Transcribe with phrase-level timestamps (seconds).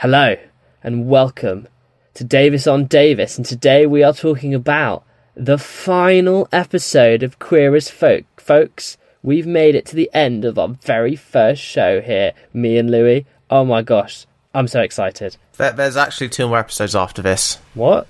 [0.00, 0.36] Hello
[0.82, 1.68] and welcome
[2.12, 7.74] to Davies on Davies, and today we are talking about the final episode of Queer
[7.74, 8.26] as Folk.
[8.38, 12.90] Folks, we've made it to the end of our very first show here, me and
[12.90, 13.24] Louis.
[13.48, 15.38] Oh my gosh, I'm so excited.
[15.56, 17.58] There, there's actually two more episodes after this.
[17.72, 18.06] What?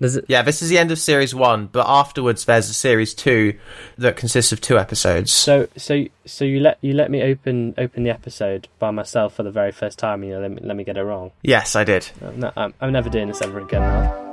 [0.00, 0.26] Does it?
[0.28, 3.58] Yeah, this is the end of series one, but afterwards there's a series two
[3.96, 5.32] that consists of two episodes.
[5.32, 9.42] So, so, so you let you let me open open the episode by myself for
[9.42, 10.22] the very first time.
[10.22, 11.30] and You know, let me let me get it wrong.
[11.42, 12.10] Yes, I did.
[12.20, 14.25] Uh, I'm, not, I'm, I'm never doing this ever again now.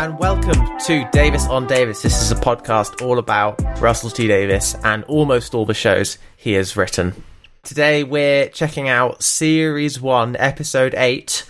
[0.00, 2.00] And welcome to Davies on Davies.
[2.00, 6.54] This is a podcast all about Russell T Davies and almost all the shows he
[6.54, 7.22] has written.
[7.64, 11.44] Today we're checking out series one, episode eight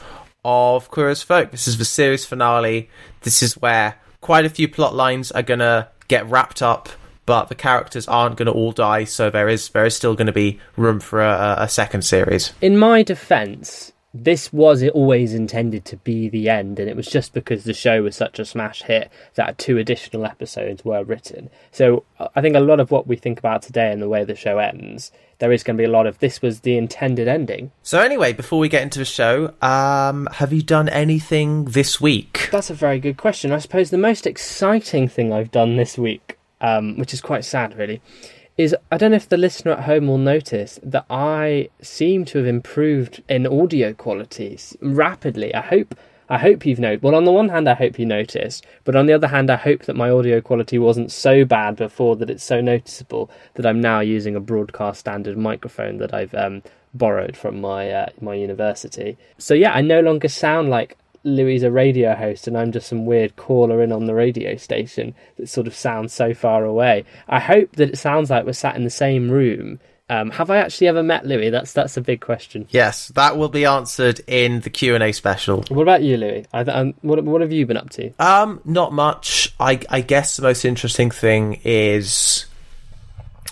[0.45, 1.53] of Queer as Folk.
[1.53, 2.91] This is the series finale.
[3.21, 6.89] This is where quite a few plot lines are gonna get wrapped up,
[7.27, 10.59] but the characters aren't gonna all die, so there is there is still gonna be
[10.77, 12.53] room for a, a second series.
[12.61, 17.33] In my defense, this was always intended to be the end, and it was just
[17.33, 21.49] because the show was such a smash hit that two additional episodes were written.
[21.71, 24.35] So I think a lot of what we think about today and the way the
[24.35, 27.71] show ends, there is going to be a lot of this was the intended ending.
[27.83, 32.49] So anyway, before we get into the show, um, have you done anything this week?
[32.51, 33.53] That's a very good question.
[33.53, 37.77] I suppose the most exciting thing I've done this week, um, which is quite sad
[37.79, 38.03] really,
[38.61, 42.39] is I don't know if the listener at home will notice that I seem to
[42.39, 45.55] have improved in audio qualities rapidly.
[45.55, 45.95] I hope
[46.29, 47.03] I hope you've noticed.
[47.03, 49.57] Well, on the one hand, I hope you noticed, but on the other hand, I
[49.57, 53.81] hope that my audio quality wasn't so bad before that it's so noticeable that I'm
[53.81, 59.17] now using a broadcast standard microphone that I've um, borrowed from my uh, my university.
[59.39, 63.07] So yeah, I no longer sound like Louis a radio host and I'm just some
[63.07, 67.05] weird caller in on the radio station that sort of sounds so far away.
[67.29, 69.81] I hope that it sounds like we're sat in the same room.
[70.11, 71.51] Um, have I actually ever met Louis?
[71.51, 72.67] That's that's a big question.
[72.71, 75.63] Yes, that will be answered in the Q and A special.
[75.69, 76.47] What about you, Louis?
[76.53, 78.13] I, um, what what have you been up to?
[78.19, 79.55] Um, not much.
[79.61, 82.47] I I guess the most interesting thing is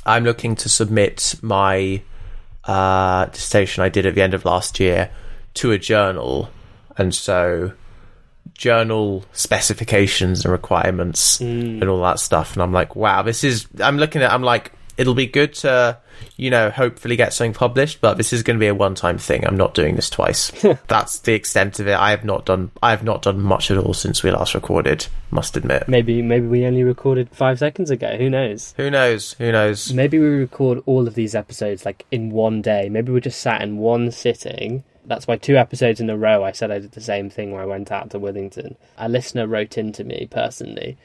[0.05, 2.03] I'm looking to submit my
[2.65, 5.11] uh dissertation I did at the end of last year
[5.55, 6.51] to a journal,
[6.99, 7.73] and so
[8.55, 11.81] journal specifications and requirements mm.
[11.81, 12.53] and all that stuff.
[12.55, 13.67] And I'm like, wow, this is.
[13.81, 14.33] I'm looking at.
[14.33, 15.97] I'm like, it'll be good to,
[16.37, 19.47] you know, hopefully get something published, but this is going to be a one-time thing.
[19.47, 20.51] I'm not doing this twice.
[20.89, 21.95] That's the extent of it.
[21.95, 22.71] I have not done.
[22.83, 25.07] I have not done much at all since we last recorded.
[25.31, 25.89] Must admit.
[25.89, 28.17] Maybe maybe we only recorded five seconds ago.
[28.19, 28.75] Who knows?
[28.77, 29.35] Who knows?
[29.35, 29.93] Who knows?
[29.93, 32.89] Maybe we record all of these episodes like in one day.
[32.89, 34.85] Maybe we just sat in one sitting.
[35.09, 37.63] That's why two episodes in a row I said I did the same thing where
[37.63, 38.77] I went out to Withington.
[38.97, 40.99] A listener wrote into me personally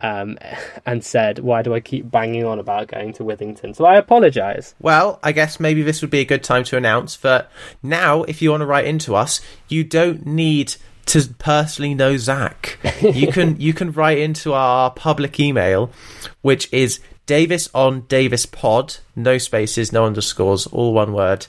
[0.00, 0.38] um,
[0.86, 3.74] and said, Why do I keep banging on about going to Withington?
[3.74, 4.74] So I apologise.
[4.80, 7.50] Well, I guess maybe this would be a good time to announce that
[7.82, 10.74] now, if you want to write into us, you don't need
[11.06, 12.78] to personally know Zac.
[13.02, 15.90] You can you can write into our public email,
[16.40, 21.46] which is Davies on Davies Pod, no spaces, no underscores, all one word,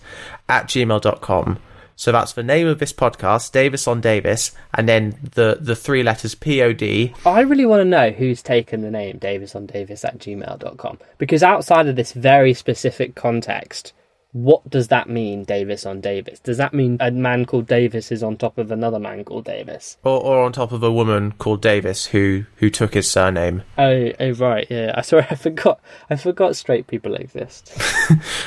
[0.48, 1.60] at gmail.com.
[1.96, 6.04] So that's the name of this podcast, Davies on Davies, and then the, the three
[6.04, 7.14] letters POD.
[7.26, 11.00] I really want to know who's taken the name Davies on Davies at gmail.com.
[11.18, 13.94] Because outside of this very specific context,
[14.36, 16.42] what does that mean, Davies on Davies?
[16.42, 19.96] Does that mean a man called Davies is on top of another man called Davies?
[20.04, 23.64] Or, or on top of a woman called Davies who, who took his surname.
[23.78, 24.92] Oh, oh right, yeah.
[24.94, 25.80] I sorry, I forgot.
[26.10, 27.74] I forgot straight people exist.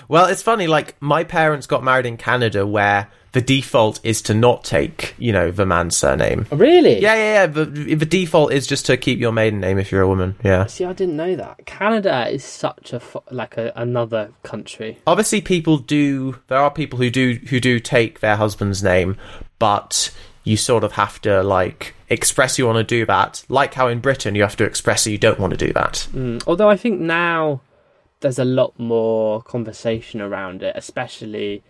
[0.09, 4.35] Well, it's funny, like, my parents got married in Canada where the default is to
[4.35, 6.47] not take, you know, the man's surname.
[6.51, 7.01] really?
[7.01, 7.47] Yeah, yeah, yeah.
[7.47, 10.37] The, the default is just to keep your maiden name if you're a woman.
[10.43, 10.67] Yeah.
[10.67, 11.67] See, I didn't know that.
[11.67, 13.01] Canada is such a
[13.31, 14.99] like a, another country.
[15.07, 16.39] Obviously, people do.
[16.49, 19.17] There are people who do who do take their husband's name,
[19.59, 23.45] but you sort of have to like express you want to do that.
[23.49, 26.09] Like how in Britain you have to express you don't want to do that.
[26.13, 27.61] Mm, Although I think now
[28.21, 31.63] there's a lot more conversation around it, especially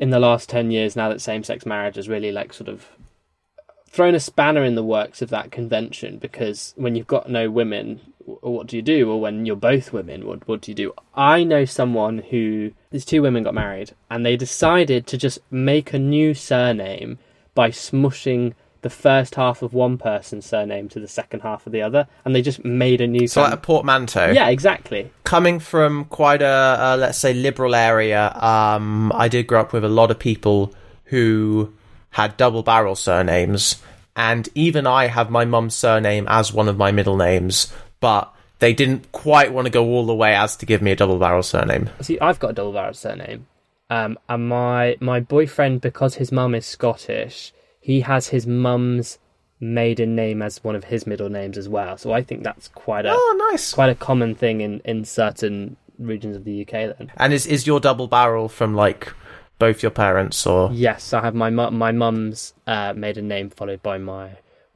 [0.00, 2.88] in the last 10 years now that same-sex marriage has really like sort of
[3.86, 8.00] thrown a spanner in the works of that convention because when you've got no women
[8.24, 9.10] what do you do?
[9.10, 10.92] Or when you're both women what, what do you do?
[11.14, 15.92] I know someone who these two women got married and they decided to just make
[15.92, 17.18] a new surname
[17.54, 18.54] by smushing
[18.84, 22.34] the first half of one person's surname to the second half of the other and
[22.34, 24.30] they just made a new So like a portmanteau.
[24.30, 26.46] yeah exactly coming from quite a,
[26.86, 30.72] uh let's say liberal area um i did grow up with a lot of people
[31.06, 31.72] who
[32.10, 33.82] had double barrel surnames
[34.16, 38.72] and even I have my mum's surname as one of my middle names, but they
[38.72, 41.42] didn't quite want to go all the way as to give me a double barrel
[41.42, 41.90] surname.
[42.00, 43.46] See, I've got a double barrel surname,
[43.90, 47.52] um, and my my boyfriend, because his mum is Scottish,
[47.90, 49.18] he has his mum's
[49.60, 51.96] maiden name as one of his middle names as well.
[51.98, 53.72] So I think that's quite a Oh, nice.
[53.74, 56.72] quite a common thing in in certain regions of the UK.
[56.96, 59.12] Then And is is your double barrel from like
[59.58, 63.82] both your parents or yes, I have my mu- my mum's uh, maiden name followed
[63.82, 64.24] by my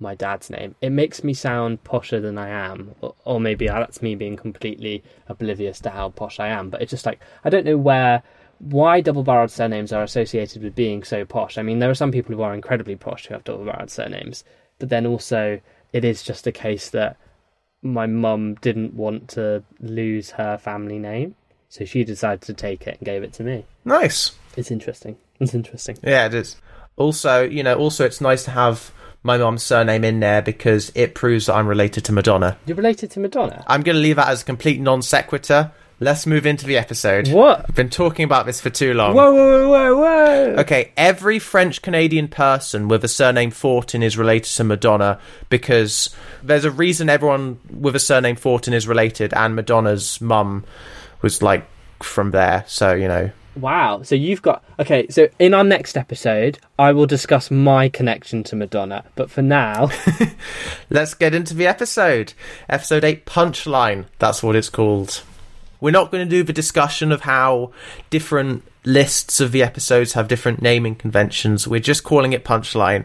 [0.00, 0.74] my dad's name.
[0.80, 5.02] It makes me sound posher than I am, or, or maybe that's me being completely
[5.28, 6.70] oblivious to how posh I am.
[6.70, 8.22] But it's just like I don't know where
[8.58, 11.58] why double-barreled surnames are associated with being so posh.
[11.58, 14.44] I mean, there are some people who are incredibly posh who have double-barreled surnames,
[14.78, 15.60] but then also
[15.92, 17.16] it is just a case that
[17.82, 21.34] my mum didn't want to lose her family name,
[21.68, 23.64] so she decided to take it and gave it to me.
[23.84, 24.32] nice?
[24.56, 25.16] It's interesting.
[25.38, 25.96] It's interesting.
[26.02, 26.56] Yeah, it is.
[26.96, 31.14] Also, you know, also it's nice to have my mum's surname in there because it
[31.14, 32.58] proves that I'm related to Madonna.
[32.66, 33.64] You're related to Madonna.
[33.68, 35.70] I'm going to leave that as a complete non sequitur.
[36.00, 37.26] Let's move into the episode.
[37.28, 37.64] What?
[37.68, 39.16] I've been talking about this for too long.
[39.16, 40.54] Whoa, whoa, whoa, whoa, whoa!
[40.60, 45.18] Okay, every French Canadian person with a surname Fortin is related to Madonna
[45.50, 50.64] because there's a reason everyone with a surname Fortin is related, and Madonna's mum
[51.20, 51.66] was like
[52.00, 52.64] from there.
[52.68, 53.32] So, you know.
[53.56, 54.02] Wow.
[54.02, 55.08] So you've got okay.
[55.08, 59.04] So in our next episode, I will discuss my connection to Madonna.
[59.16, 59.90] But for now,
[60.90, 62.34] Let's get into the episode.
[62.68, 64.04] Episode 8 Punchline.
[64.20, 65.22] That's what it's called.
[65.80, 67.72] We're not going to do the discussion of how
[68.10, 71.68] different lists of the episodes have different naming conventions.
[71.68, 73.04] We're just calling it Punchline.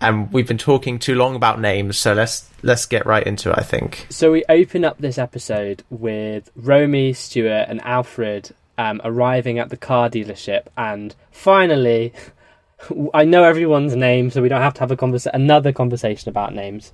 [0.00, 3.58] And we've been talking too long about names, so let's let's get right into it,
[3.58, 4.06] I think.
[4.10, 9.76] so we open up this episode with Romy, Stuart, and Alfred um, arriving at the
[9.76, 12.12] car dealership, and finally,
[13.14, 16.52] I know everyone's name, so we don't have to have a conversa- another conversation about
[16.52, 16.92] names.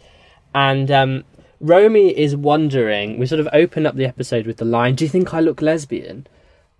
[0.54, 1.24] And um,
[1.60, 3.18] Romy is wondering.
[3.18, 5.60] We sort of open up the episode with the line, "Do you think I look
[5.62, 6.26] lesbian?"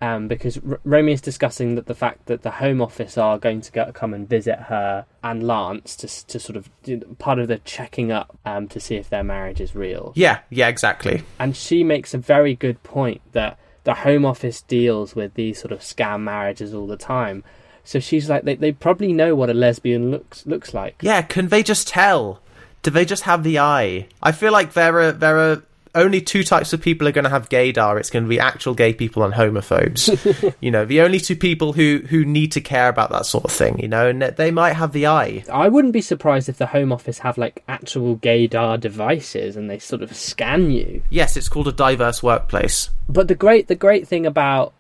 [0.01, 3.61] Um, because R- Romy is discussing that the fact that the Home Office are going
[3.63, 7.49] to go, come and visit her and Lance to to sort of do part of
[7.49, 10.13] the checking up um, to see if their marriage is real.
[10.15, 11.23] Yeah, yeah, exactly.
[11.41, 15.73] And she makes a very good point that the Home Office deals with these sort
[15.73, 17.43] of scam marriages all the time.
[17.83, 20.97] So she's like, they, they probably know what a lesbian looks looks like.
[21.01, 22.41] Yeah, can they just tell?
[22.83, 24.09] Do they just have the eye?
[24.23, 25.63] I feel like there are there are
[25.95, 27.99] only two types of people are going to have gaydar.
[27.99, 30.55] It's going to be actual gay people and homophobes.
[30.61, 33.53] you know, the only two people who who need to care about that sort of
[33.53, 33.79] thing.
[33.79, 35.45] You know, and they might have the eye.
[35.53, 39.79] I wouldn't be surprised if the Home Office have like actual gaydar devices and they
[39.79, 41.03] sort of scan you.
[41.11, 42.91] Yes, it's called a diverse workplace.
[43.09, 44.73] But the great the great thing about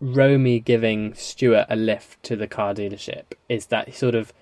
[0.00, 4.32] Romy giving Stuart a lift to the car dealership is that he sort of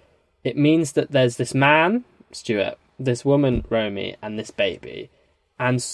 [0.43, 5.11] it means that there's this man, Stuart, this woman, Romy, and this baby,
[5.59, 5.85] and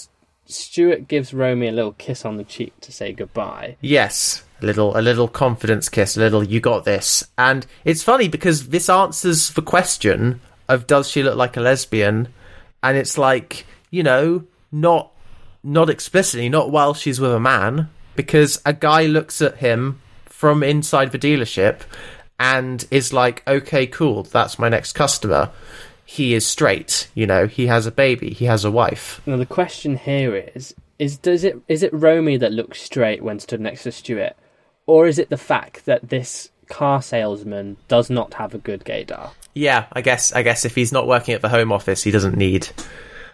[0.45, 3.77] Stuart gives Romy a little kiss on the cheek to say goodbye.
[3.81, 7.23] Yes, a little a little confidence kiss, a little you got this.
[7.37, 12.29] And it's funny because this answers the question of does she look like a lesbian?
[12.83, 15.11] And it's like, you know, not
[15.63, 20.63] not explicitly, not while she's with a man, because a guy looks at him from
[20.63, 21.81] inside the dealership
[22.39, 25.51] and is like, okay, cool, that's my next customer.
[26.05, 29.21] He is straight, you know, he has a baby, he has a wife.
[29.25, 33.39] Now the question here is: is does it is it Romy that looks straight when
[33.39, 34.35] stood next to Stuart,
[34.85, 39.31] or is it the fact that this car salesman does not have a good gaydar?
[39.53, 42.37] Yeah, I guess I guess if he's not working at the home office, he doesn't
[42.37, 42.69] need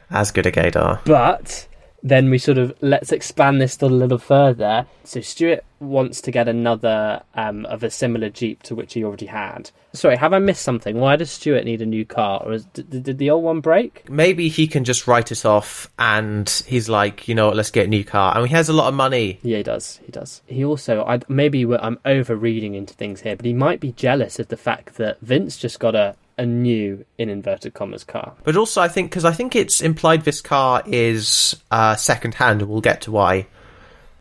[0.09, 1.03] as good a gaydar.
[1.05, 1.67] But
[2.03, 4.85] then we sort of let's expand this a little further.
[5.03, 9.27] So Stuart wants to get another um, of a similar Jeep to which he already
[9.27, 9.71] had.
[9.93, 10.99] Sorry, have I missed something?
[10.99, 14.09] Why does Stuart need a new car, or is, did, did the old one break?
[14.09, 17.85] Maybe he can just write it off and he's like, you know what, let's get
[17.85, 18.35] a new car.
[18.35, 19.39] And he has a lot of money.
[19.41, 19.99] Yeah, he does.
[20.05, 20.41] He does.
[20.45, 24.39] He also, I maybe I'm over reading into things here, but he might be jealous
[24.39, 28.33] of the fact that Vince just got a a new in inverted commas car.
[28.43, 32.61] But also, I think, because I think it's implied this car is uh, second hand,
[32.61, 33.47] and we'll get to why.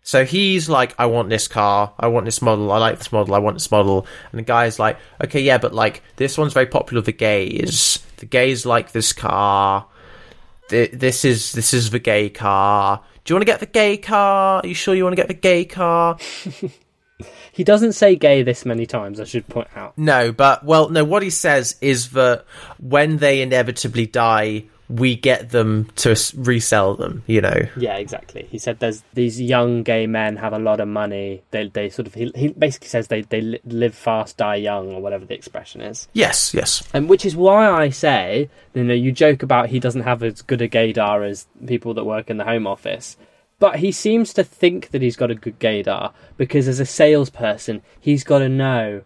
[0.02, 3.34] So he's like, I want this car, I want this model, I like this model,
[3.34, 4.06] I want this model.
[4.30, 7.98] And the guy's like, okay, yeah, but like, this one's very popular with the gays.
[8.18, 9.86] The gays like this car.
[10.68, 13.02] Th- This is this is the gay car.
[13.24, 14.60] Do you want to get the gay car?
[14.62, 16.18] Are you sure you want to get the gay car?
[17.56, 19.96] He doesn't say gay this many times, I should point out.
[19.96, 21.04] No, but well, no.
[21.04, 22.44] What he says is that
[22.78, 27.22] when they inevitably die, we get them to resell them.
[27.26, 27.60] You know.
[27.78, 28.46] Yeah, exactly.
[28.50, 31.44] He said there's these young gay men have a lot of money.
[31.50, 35.00] They they sort of he, he basically says they they live fast, die young, or
[35.00, 36.08] whatever the expression is.
[36.12, 36.52] Yes.
[36.52, 36.86] Yes.
[36.92, 40.42] And which is why I say, you know, you joke about he doesn't have as
[40.42, 43.16] good a gaydar as people that work in the Home Office.
[43.58, 47.82] But he seems to think that he's got a good gaydar because as a salesperson,
[47.98, 49.02] he's got to know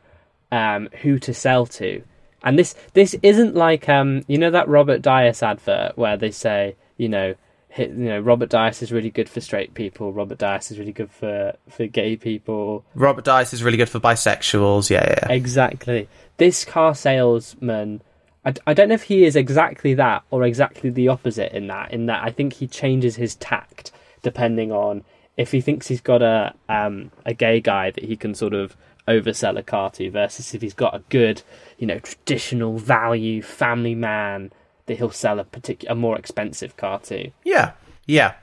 [0.50, 2.02] um, who to sell to.
[2.42, 6.74] And this this isn't like um, you know that Robert Dyas advert where they say,
[6.96, 7.34] you know,
[7.76, 10.12] you know, Robert Dyas is really good for straight people.
[10.12, 12.84] Robert Dyas is really good for for gay people.
[12.94, 14.90] Robert Dyas is really good for bisexuals.
[14.90, 15.04] Yeah.
[15.06, 15.28] Yeah.
[15.28, 15.32] yeah.
[15.34, 16.08] Exactly.
[16.38, 18.00] This car salesman,
[18.44, 21.92] I, I don't know if he is exactly that or exactly the opposite in that.
[21.92, 23.92] In that, I think he changes his tact
[24.22, 25.04] depending on
[25.36, 28.76] if he thinks he's got a um, a gay guy that he can sort of
[29.08, 31.42] oversell a car to, versus if he's got a good,
[31.78, 34.52] you know, traditional value family man
[34.86, 37.30] that he'll sell a particular a more expensive car to.
[37.44, 37.72] Yeah,
[38.06, 38.34] yeah.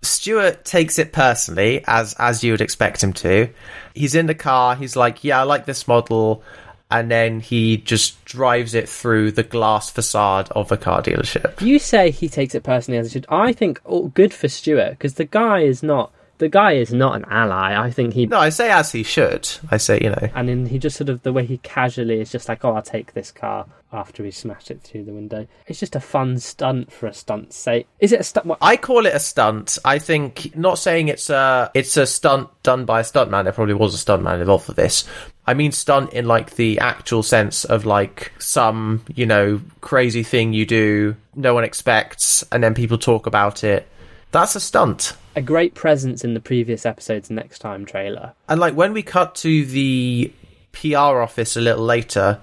[0.00, 3.50] Stuart takes it personally, as as you would expect him to.
[3.94, 4.76] He's in the car.
[4.76, 6.42] He's like, "Yeah, I like this model,"
[6.90, 11.60] and then he just drives it through the glass facade of a car dealership.
[11.60, 13.26] You say he takes it personally as he should.
[13.28, 17.16] I think oh, good for Stuart because the guy is not the guy is not
[17.16, 17.76] an ally.
[17.76, 19.48] I think he No, I say as he should.
[19.70, 22.30] I say, you know, and then he just sort of the way he casually is
[22.30, 25.46] just like, oh, I'll take this car after he smashed it through the window.
[25.66, 27.86] It's just a fun stunt for a stunt's sake.
[28.00, 28.46] Is it a stunt?
[28.46, 29.78] What, I call it a stunt.
[29.84, 33.44] I think not saying it's a it's a stunt done by a stuntman.
[33.44, 35.04] There probably was a stuntman involved for this.
[35.46, 40.52] I mean stunt in like the actual sense of like some you know crazy thing
[40.52, 43.88] you do, no one expects, and then people talk about it.
[44.30, 45.16] That's a stunt.
[45.34, 48.34] a great presence in the previous episode's next time trailer.
[48.48, 50.30] And like when we cut to the
[50.72, 52.40] PR office a little later,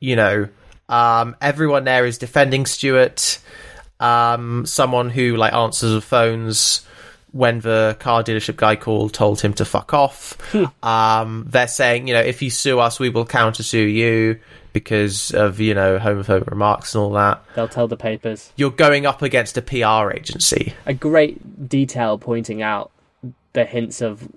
[0.00, 0.48] you know,
[0.90, 3.38] um, everyone there is defending Stuart.
[3.98, 6.86] Um, someone who like answers the phones
[7.32, 10.36] when the car dealership guy called told him to fuck off.
[10.84, 14.40] um, they're saying, you know, if you sue us, we will counter sue you
[14.72, 17.42] because of you know homophobic remarks and all that.
[17.54, 18.52] They'll tell the papers.
[18.56, 20.74] You're going up against a PR agency.
[20.86, 22.90] A great detail pointing out
[23.52, 24.28] the hints of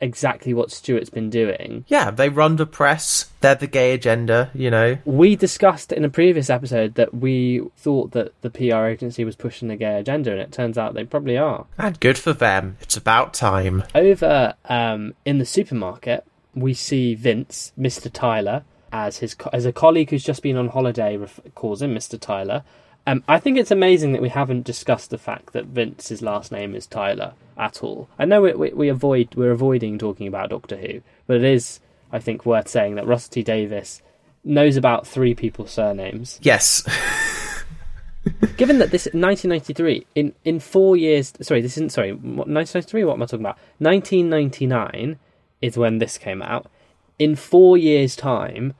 [0.00, 1.84] exactly what Stuart's been doing.
[1.88, 3.30] Yeah, they run the press.
[3.40, 4.50] They're the gay agenda.
[4.54, 4.98] You know.
[5.04, 9.68] We discussed in a previous episode that we thought that the PR agency was pushing
[9.68, 11.66] the gay agenda, and it turns out they probably are.
[11.78, 12.76] And good for them.
[12.80, 13.84] It's about time.
[13.94, 16.24] Over um, in the supermarket,
[16.54, 18.10] we see Vince, Mr.
[18.12, 21.94] Tyler, as his co- as a colleague who's just been on holiday ref- calls him
[21.94, 22.18] Mr.
[22.18, 22.64] Tyler.
[23.06, 26.74] Um, I think it's amazing that we haven't discussed the fact that Vince's last name
[26.74, 28.08] is Tyler at all.
[28.18, 31.80] I know we, we, we avoid we're avoiding talking about Doctor Who, but it is
[32.10, 34.02] I think worth saying that Russell T Davies
[34.42, 36.40] knows about three people's surnames.
[36.42, 36.82] Yes.
[38.56, 43.04] Given that this 1993 in in four years, sorry, this isn't sorry, what, 1993.
[43.04, 43.58] What am I talking about?
[43.78, 45.18] 1999
[45.62, 46.66] is when this came out.
[47.20, 48.74] In four years' time,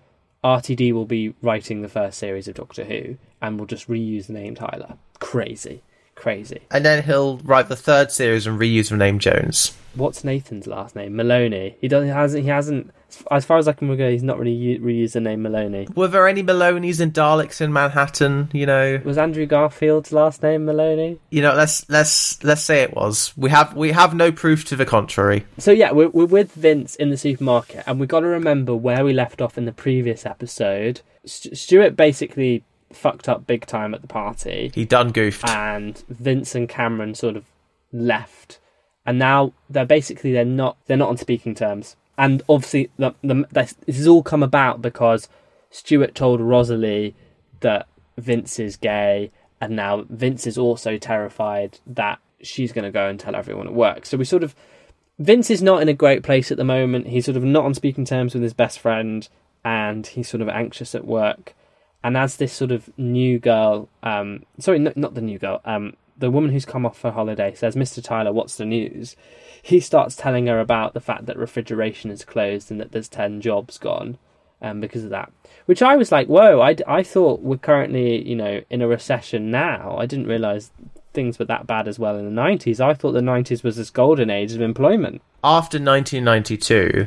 [0.47, 4.33] RTD will be writing the first series of Doctor Who, and will just reuse the
[4.33, 4.95] name Tyler.
[5.19, 5.83] Crazy,
[6.15, 6.61] crazy.
[6.71, 9.77] and then he'll write the third series and reuse the name Jones.
[9.97, 11.17] What's Nathan's last name?
[11.17, 11.77] Maloney.
[11.81, 12.07] He doesn't.
[12.09, 12.43] he Hasn't.
[12.45, 12.93] He hasn't.
[13.31, 15.89] As far as I can go, he's not really u- reused the name Maloney.
[15.95, 18.51] Were there any Maloney's and Daleks in Manhattan?
[18.53, 21.19] You know, Was Andrew Garfield's last name Maloney?
[21.31, 21.55] you know.
[21.55, 23.33] Let's let's let's say it was.
[23.37, 25.47] We have we have no proof to the contrary.
[25.59, 29.05] So yeah, we're, we're with Vince in the supermarket, and we've got to remember where
[29.05, 31.01] we left off in the previous episode.
[31.25, 35.49] St- Stuart basically fucked up big time at the party, He done goofed.
[35.49, 37.45] and Vince and Cameron sort of
[37.93, 38.59] left,
[39.05, 43.47] and now they're basically they're not they're not on speaking terms, and obviously the, the,
[43.53, 45.29] this this has all come about because
[45.71, 47.15] Stuart told Rosalie
[47.61, 49.31] that Vince is gay,
[49.61, 53.75] and now Vince is also terrified that she's going to go and tell everyone at
[53.75, 54.07] work.
[54.07, 54.55] So we sort of
[55.19, 57.09] Vince is not in a great place at the moment.
[57.09, 59.29] He's sort of not on speaking terms with his best friend,
[59.65, 61.55] and he's sort of anxious at work.
[62.05, 65.97] And as this sort of new girl, um, sorry, no, not the new girl, um,
[66.19, 68.03] the woman who's come off her holiday says, "Mr.
[68.03, 69.17] Tyler, what's the news?"
[69.63, 73.41] He starts telling her about the fact that refrigeration is closed and that there's ten
[73.41, 74.19] jobs gone,
[74.63, 75.31] um, because of that.
[75.67, 79.51] Which I was like, "Whoa!" I, I thought we're currently, you know, in a recession
[79.51, 79.97] now.
[79.99, 80.71] I didn't realize
[81.13, 82.81] things were that bad as well in the '90s.
[82.81, 85.23] I thought the '90s was this golden age of employment.
[85.43, 87.07] After 1992,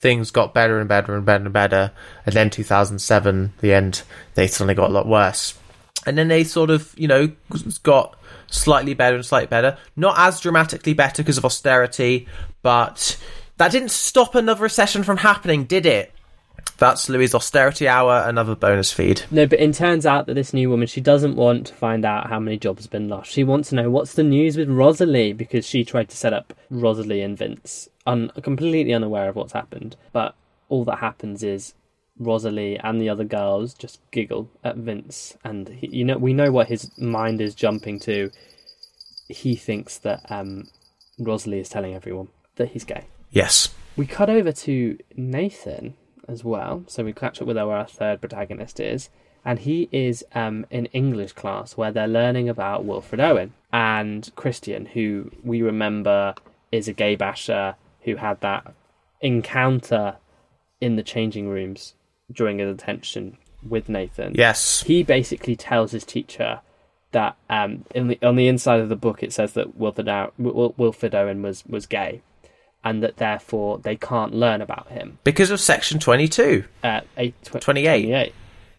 [0.00, 1.92] things got better and better and better and better,
[2.24, 4.02] and then 2007, the end,
[4.34, 5.58] they suddenly got a lot worse.
[6.06, 7.32] And then they sort of, you know,
[7.82, 8.17] got
[8.50, 9.76] slightly better and slightly better.
[9.96, 12.26] Not as dramatically better because of austerity,
[12.62, 13.16] but
[13.56, 16.12] that didn't stop another recession from happening, did it?
[16.78, 19.22] That's Louis' austerity hour, another bonus feed.
[19.32, 22.28] No, but it turns out that this new woman, she doesn't want to find out
[22.28, 23.32] how many jobs have been lost.
[23.32, 26.52] She wants to know what's the news with Rosalie because she tried to set up
[26.70, 29.96] Rosalie and Vince, un- completely unaware of what's happened.
[30.12, 30.36] But
[30.68, 31.74] all that happens is
[32.18, 36.50] Rosalie and the other girls just giggle at Vince, and he, you know we know
[36.50, 38.30] what his mind is jumping to.
[39.28, 40.68] He thinks that um,
[41.18, 43.04] Rosalie is telling everyone that he's gay.
[43.30, 43.74] Yes.
[43.96, 45.94] We cut over to Nathan
[46.28, 46.84] as well.
[46.86, 49.08] So we catch up with where our third protagonist is.
[49.44, 54.86] And he is um, in English class where they're learning about Wilfred Owen and Christian,
[54.86, 56.34] who we remember
[56.70, 58.74] is a gay basher who had that
[59.20, 60.16] encounter
[60.80, 61.94] in the changing rooms
[62.32, 64.34] during a detention with Nathan.
[64.34, 64.82] Yes.
[64.82, 66.60] He basically tells his teacher
[67.12, 70.30] that um, in the, on the inside of the book it says that Wilfred, Owen,
[70.76, 72.22] Wilfred Owen was, was gay
[72.84, 75.18] and that therefore they can't learn about him.
[75.24, 76.64] Because of section 22.
[76.82, 78.02] Uh, eight, tw- 28.
[78.02, 78.34] 28.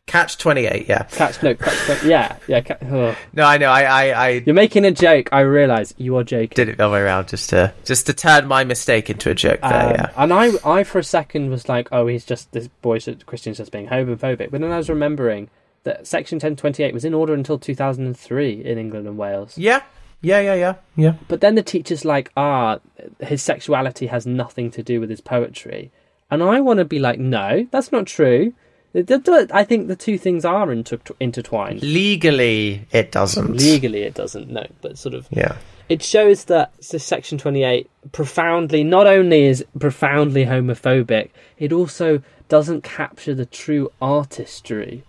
[0.10, 1.04] Catch 28, yeah.
[1.04, 2.62] Catch, no, catch, yeah, yeah.
[2.62, 3.16] Catch, oh.
[3.32, 6.56] No, I know, I, I, I You're making a joke, I realise you are joking.
[6.56, 9.36] did it the other way around just to, just to turn my mistake into a
[9.36, 10.12] joke there, Um, yeah.
[10.18, 13.72] And I, I for a second was like, oh, he's just, this boy's Christian's just
[13.72, 14.50] being homophobic.
[14.50, 15.50] But then I was remembering
[15.84, 19.58] that Section 1028 was in order until 2003 in England and Wales.
[19.60, 19.84] Yeah,
[20.22, 21.14] yeah, yeah, yeah, yeah.
[21.28, 22.80] But then the teacher's like, ah,
[23.20, 25.92] his sexuality has nothing to do with his poetry.
[26.32, 28.54] And I want to be like, no, that's not true.
[28.96, 31.82] I think the two things are inter- intertwined.
[31.84, 33.56] Legally, it doesn't.
[33.56, 35.28] Legally, it doesn't, no, but sort of.
[35.32, 35.58] yeah.
[35.90, 42.84] It shows that so Section 28 profoundly, not only is profoundly homophobic, it also doesn't
[42.84, 45.04] capture the true artistry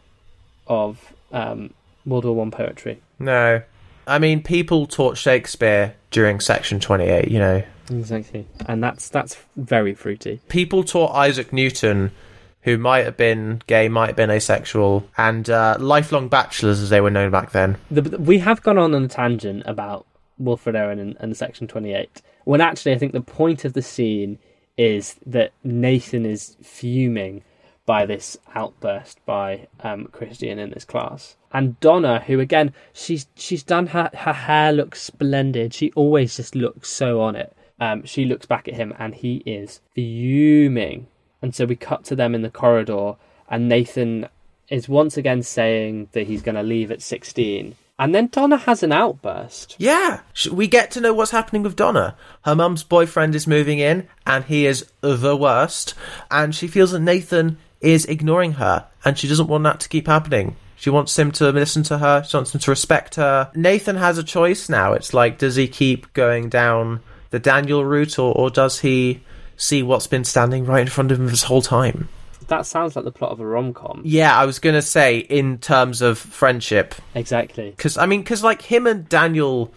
[0.66, 1.75] of um,
[2.06, 3.00] World War One poetry.
[3.18, 3.62] No.
[4.06, 7.62] I mean, people taught Shakespeare during section 28, you know.
[7.90, 10.40] Exactly, and that's that's very fruity.
[10.49, 12.12] People taught Isaac Newton,
[12.62, 17.00] who might have been gay, might have been asexual, and uh, lifelong bachelors, as they
[17.00, 17.79] were known back then.
[17.90, 20.07] The, we have gone on on a tangent about
[20.38, 24.38] Wilfred Owen and, and Section 28, when actually I think the point of the scene
[24.76, 27.45] is that Nathan is fuming
[27.87, 31.37] by this outburst by um, Christian in this class.
[31.52, 35.75] And Donna, who again, she's she's done her her hair looks splendid.
[35.75, 37.57] She always just looks so on it.
[37.81, 41.09] Um, she looks back at him and he is fuming.
[41.42, 43.14] And so we cut to them in the corridor,
[43.48, 44.29] and Nathan
[44.68, 47.74] is once again saying that he's going to leave at 16.
[47.98, 49.76] And then Donna has an outburst.
[49.79, 52.16] Yeah, we get to know what's happening with Donna.
[52.46, 55.94] Her mum's boyfriend is moving in, and he is the worst.
[56.31, 60.07] And she feels that Nathan is ignoring her, and she doesn't want that to keep
[60.07, 60.57] happening.
[60.76, 62.24] She wants him to listen to her.
[62.24, 63.50] She wants him to respect her.
[63.55, 64.94] Nathan has a choice now.
[64.94, 69.22] It's like, does he keep going down the Daniel route, or, or does he
[69.61, 72.09] see what's been standing right in front of him this whole time?
[72.49, 74.03] That sounds like the plot of a rom com.
[74.05, 77.70] Yeah, I was gonna say in terms of friendship, Exactly.
[77.70, 79.73] because I mean, because like him and Daniel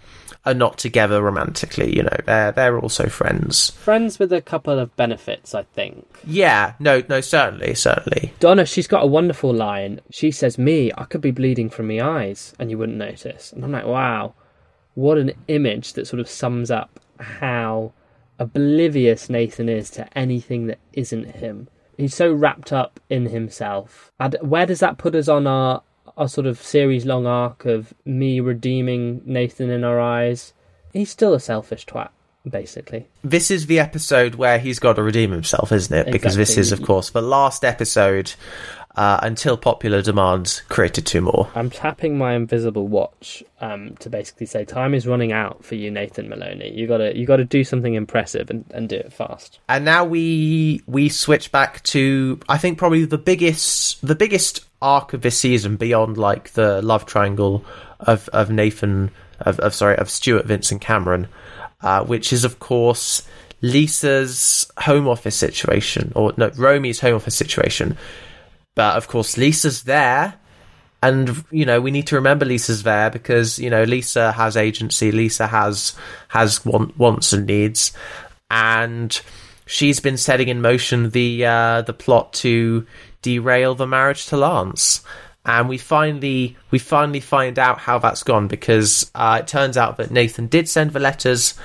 [0.45, 1.95] are not together romantically.
[1.95, 3.69] You know, they're they're also friends.
[3.71, 6.05] Friends with a couple of benefits, I think.
[6.25, 8.33] Yeah, no, no, certainly, certainly.
[8.39, 10.01] Donna, she's got a wonderful line.
[10.09, 13.53] She says, Me, I could be bleeding from my eyes, and you wouldn't notice.
[13.53, 14.33] And I'm like, wow,
[14.95, 17.93] what an image that sort of sums up how
[18.39, 21.67] oblivious Nathan is to anything that isn't him.
[21.97, 24.11] He's so wrapped up in himself.
[24.19, 25.83] And where does that put us on our,
[26.17, 30.53] our sort of series long arc of me redeeming Nathan in our eyes?
[30.91, 32.09] He's still a selfish twat,
[32.47, 33.07] basically.
[33.23, 36.11] This is the episode where he's got to redeem himself, isn't it?
[36.11, 38.33] Because this is, of course, the last episode
[38.95, 41.49] uh, until popular demands created two more.
[41.55, 45.89] I'm tapping my invisible watch um, to basically say time is running out for you,
[45.89, 46.71] Nathan Maloney.
[46.71, 49.59] You gotta you gotta do something impressive and, and do it fast.
[49.67, 55.13] And now we we switch back to I think probably the biggest the biggest arc
[55.13, 57.65] of this season beyond like the love triangle
[57.99, 61.27] of of Nathan of, of sorry of Stuart Vincent Cameron,
[61.81, 63.27] uh, which is of course
[63.61, 67.97] Lisa's home office situation or no Romy's home office situation.
[68.75, 70.35] But of course Lisa's there.
[71.01, 75.11] And you know we need to remember Lisa's there because you know Lisa has agency,
[75.11, 75.95] Lisa has
[76.29, 77.91] has want, wants and needs,
[78.49, 79.21] and
[79.65, 82.87] she's been setting in motion the uh, the plot to
[83.21, 85.03] derail the marriage to Lance.
[85.45, 89.97] And we finally we finally find out how that's gone because uh, it turns out
[89.97, 91.55] that Nathan did send the letters,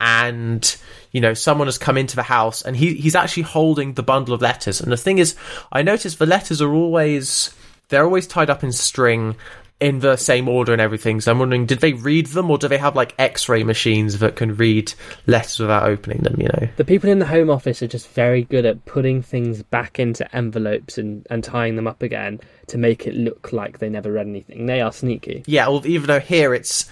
[0.00, 0.76] and
[1.18, 4.34] you know someone has come into the house and he he's actually holding the bundle
[4.34, 4.80] of letters.
[4.80, 5.34] And the thing is,
[5.72, 7.52] I noticed the letters are always
[7.88, 9.34] they're always tied up in string
[9.80, 11.20] in the same order and everything.
[11.20, 14.34] So I'm wondering, did they read them or do they have like X-ray machines that
[14.34, 14.92] can read
[15.26, 16.40] letters without opening them?
[16.40, 19.62] You know, The people in the Home Office are just very good at putting things
[19.62, 23.88] back into envelopes and, and tying them up again to make it look like they
[23.88, 24.66] never read anything.
[24.66, 25.44] They are sneaky.
[25.46, 25.68] yeah.
[25.68, 26.88] Well, even though here it's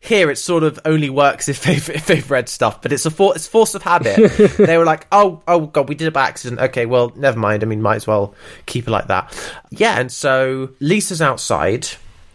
[0.00, 3.10] here it sort of only works if they've if they've read stuff, but it's a
[3.10, 4.16] for, it's force of habit.
[4.56, 6.60] they were like, oh oh god, we did it by accident.
[6.60, 7.62] Okay, well, never mind.
[7.62, 9.30] I mean, might as well keep it like that.
[9.70, 11.86] Yeah, and so Lisa's outside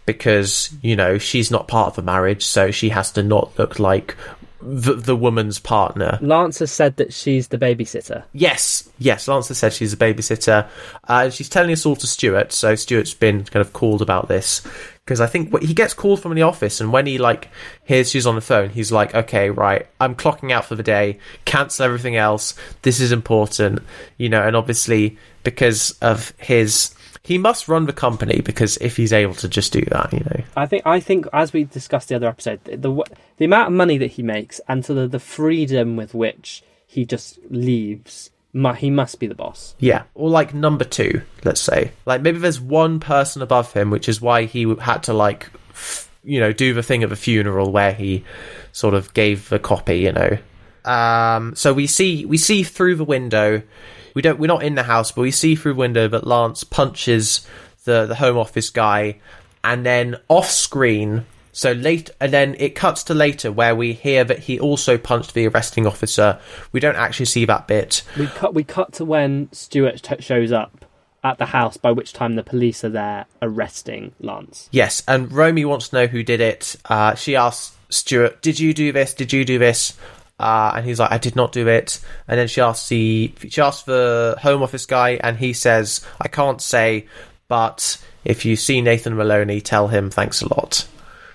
[0.06, 3.78] because you know she's not part of a marriage, so she has to not look
[3.78, 4.16] like
[4.62, 6.18] the, the woman's partner.
[6.20, 8.24] Lance has said that she's the babysitter.
[8.32, 9.28] Yes, yes.
[9.28, 10.68] Lancer said she's a babysitter.
[11.06, 12.52] Uh, she's telling us all to Stuart.
[12.52, 14.66] So Stuart's been kind of called about this
[15.06, 17.48] because I think he gets called from the office, and when he like
[17.84, 21.20] hears she's on the phone, he's like, "Okay, right, I'm clocking out for the day.
[21.44, 22.54] Cancel everything else.
[22.82, 23.84] This is important,
[24.16, 26.92] you know." And obviously, because of his,
[27.26, 30.44] he must run the company because if he's able to just do that, you know.
[30.56, 33.04] I think I think as we discussed the other episode, the the,
[33.38, 37.04] the amount of money that he makes and to the, the freedom with which he
[37.04, 39.74] just leaves, mu- he must be the boss.
[39.80, 41.90] Yeah, or like number two, let's say.
[42.06, 46.08] Like maybe there's one person above him, which is why he had to like, f-
[46.22, 48.24] you know, do the thing at the funeral where he
[48.70, 50.38] sort of gave the copy, you know.
[50.84, 53.62] Um, so we see we see through the window.
[54.16, 54.38] We don't.
[54.38, 57.46] We're not in the house, but we see through the window that Lance punches
[57.84, 59.20] the the Home Office guy,
[59.62, 61.26] and then off screen.
[61.52, 65.34] So late, and then it cuts to later where we hear that he also punched
[65.34, 66.38] the arresting officer.
[66.72, 68.04] We don't actually see that bit.
[68.18, 70.86] We cut we cut to when Stuart t- shows up
[71.22, 74.70] at the house, by which time the police are there arresting Lance.
[74.72, 76.76] Yes, and Romy wants to know who did it.
[76.86, 79.12] Uh, she asks Stuart, "Did you do this?
[79.12, 79.94] Did you do this?"
[80.38, 83.60] Uh, and he's like, "I did not do it." And then she asks the she
[83.60, 87.06] asks the Home Office guy, and he says, "I can't say,
[87.48, 90.86] but if you see Nathan Maloney, tell him thanks a lot."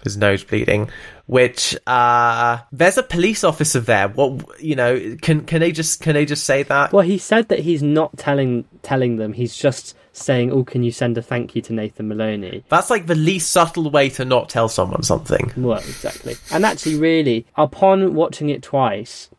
[0.04, 0.90] His nose bleeding.
[1.26, 4.10] Which uh, there's a police officer there.
[4.10, 5.16] What you know?
[5.22, 6.92] Can can they just can they just say that?
[6.92, 9.34] Well, he said that he's not telling telling them.
[9.34, 13.08] He's just saying, "Oh, can you send a thank you to Nathan Maloney?" That's like
[13.08, 15.52] the least subtle way to not tell someone something.
[15.56, 16.36] Well, exactly.
[16.52, 19.30] And actually, really, upon watching it twice,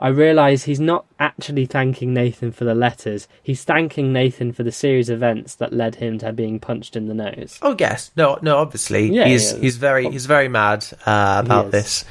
[0.00, 3.26] I realise he's not actually thanking Nathan for the letters.
[3.42, 7.08] He's thanking Nathan for the series of events that led him to being punched in
[7.08, 7.58] the nose.
[7.62, 8.58] Oh yes, no, no.
[8.58, 9.58] Obviously, Yeah, he's yeah.
[9.58, 11.72] he's very he's very mad uh, about is.
[11.72, 12.04] this.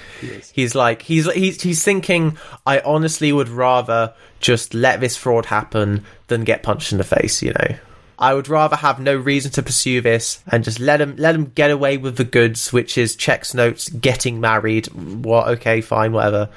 [0.51, 0.61] He.
[0.63, 2.37] He's like he's he's he's thinking.
[2.65, 7.41] I honestly would rather just let this fraud happen than get punched in the face.
[7.41, 7.75] You know,
[8.19, 11.51] I would rather have no reason to pursue this and just let him let him
[11.53, 14.87] get away with the goods, which is checks notes, getting married.
[14.87, 15.47] What?
[15.49, 16.49] Okay, fine, whatever.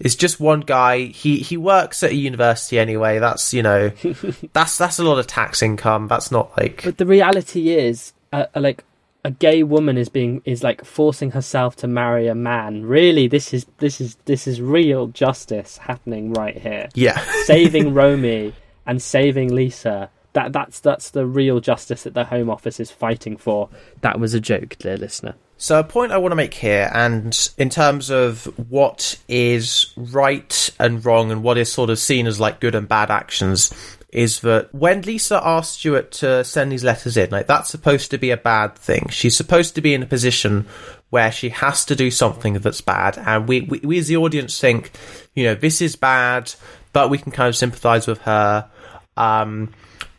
[0.00, 1.04] It's just one guy.
[1.04, 3.18] He he works at a university anyway.
[3.18, 3.92] That's you know,
[4.52, 6.06] that's that's a lot of tax income.
[6.06, 8.84] That's not like But the reality is, uh, uh, like,
[9.24, 12.84] a gay woman is being is like forcing herself to marry a man.
[12.84, 16.90] Really, this is this is this is real justice happening right here.
[16.94, 17.24] yeah.
[17.44, 18.52] saving Romy
[18.86, 20.10] and saving Lisa.
[20.36, 23.70] That that's that's the real justice that the Home Office is fighting for.
[24.02, 25.34] That was a joke, dear listener.
[25.56, 30.70] So, a point I want to make here, and in terms of what is right
[30.78, 33.72] and wrong, and what is sort of seen as like good and bad actions,
[34.10, 38.18] is that when Lisa asked Stuart to send these letters in, like that's supposed to
[38.18, 39.08] be a bad thing.
[39.08, 40.66] She's supposed to be in a position
[41.08, 44.60] where she has to do something that's bad, and we, we, we as the audience
[44.60, 44.90] think,
[45.34, 46.52] you know, this is bad,
[46.92, 48.68] but we can kind of sympathise with her.
[49.16, 49.72] Um,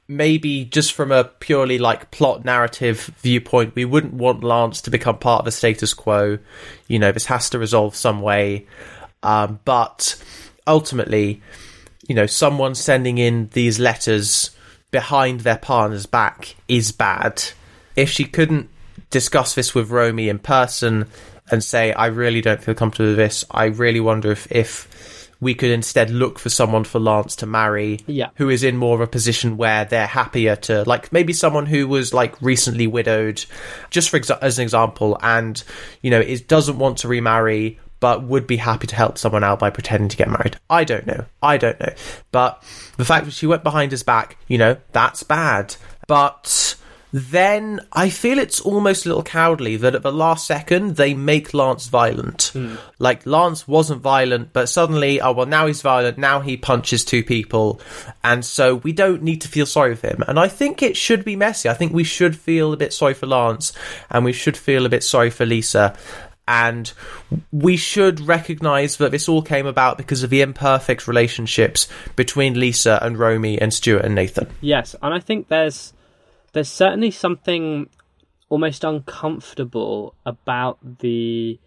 [0.07, 5.17] maybe just from a purely like plot narrative viewpoint, we wouldn't want Lance to become
[5.17, 6.39] part of the status quo.
[6.87, 8.67] You know, this has to resolve some way.
[9.23, 10.21] Um, but
[10.65, 11.41] ultimately,
[12.07, 14.51] you know, someone sending in these letters
[14.91, 17.43] behind their partner's back is bad.
[17.95, 18.69] If she couldn't
[19.09, 21.07] discuss this with Romy in person
[21.51, 25.53] and say, I really don't feel comfortable with this, I really wonder if, if we
[25.53, 28.29] could instead look for someone for Lance to marry Yeah.
[28.35, 31.87] who is in more of a position where they're happier to like maybe someone who
[31.87, 33.43] was like recently widowed
[33.89, 35.63] just for exa- as an example and
[36.01, 39.57] you know is doesn't want to remarry but would be happy to help someone out
[39.57, 40.55] by pretending to get married.
[40.69, 41.25] I don't know.
[41.41, 41.91] I don't know.
[42.31, 42.61] But
[42.97, 45.75] the fact that she went behind his back you know that's bad.
[46.07, 46.75] But
[47.13, 51.53] then I feel it's almost a little cowardly that at the last second they make
[51.53, 52.51] Lance violent.
[52.53, 52.75] Hmm.
[52.99, 56.17] Like Lance wasn't violent, but suddenly, oh well, now he's violent.
[56.17, 57.79] Now he punches two people,
[58.23, 60.23] and so we don't need to feel sorry for him.
[60.27, 61.69] And I think it should be messy.
[61.69, 63.71] I think we should feel a bit sorry for Lance,
[64.09, 65.95] and we should feel a bit sorry for Lisa.
[66.49, 66.91] And
[67.51, 72.99] we should recognise that this all came about because of the imperfect relationships between Lisa
[73.01, 74.47] and Romy and Stuart and Nathan.
[74.61, 75.91] Yes, and I think there's
[76.53, 77.89] there's certainly something
[78.49, 81.59] almost uncomfortable about the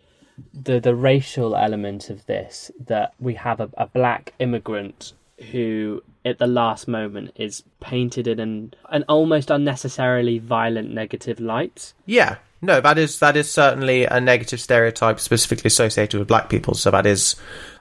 [0.55, 5.13] the the racial element of this that we have a, a black immigrant
[5.53, 11.95] who at the last moment is painted in an, an almost unnecessarily violent negative light.
[12.05, 16.75] Yeah, no, that is that is certainly a negative stereotype specifically associated with black people.
[16.75, 17.37] So that is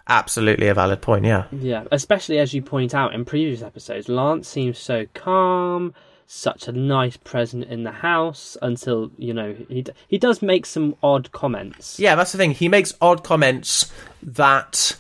[0.08, 1.26] absolutely a valid point.
[1.26, 5.94] Yeah, Yeah, especially as you point out in previous episodes, Lance seems so calm,
[6.32, 10.64] such a nice present in the house until you know he d- he does make
[10.66, 12.00] some odd comments.
[12.00, 12.52] yeah, that's the thing.
[12.52, 14.96] He makes odd comments that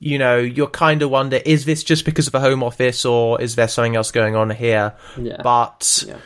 [0.00, 3.40] you know you're kind of wonder is this just because of a home office or
[3.40, 4.92] is there something else going on here?
[5.16, 5.40] Yeah.
[5.42, 6.16] But Yeah.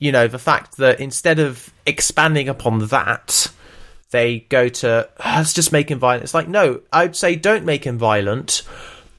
[0.00, 3.46] you know the fact that instead of expanding upon that
[4.10, 7.64] they go to ah, let's just make him violent it's like no i'd say don't
[7.64, 8.62] make him violent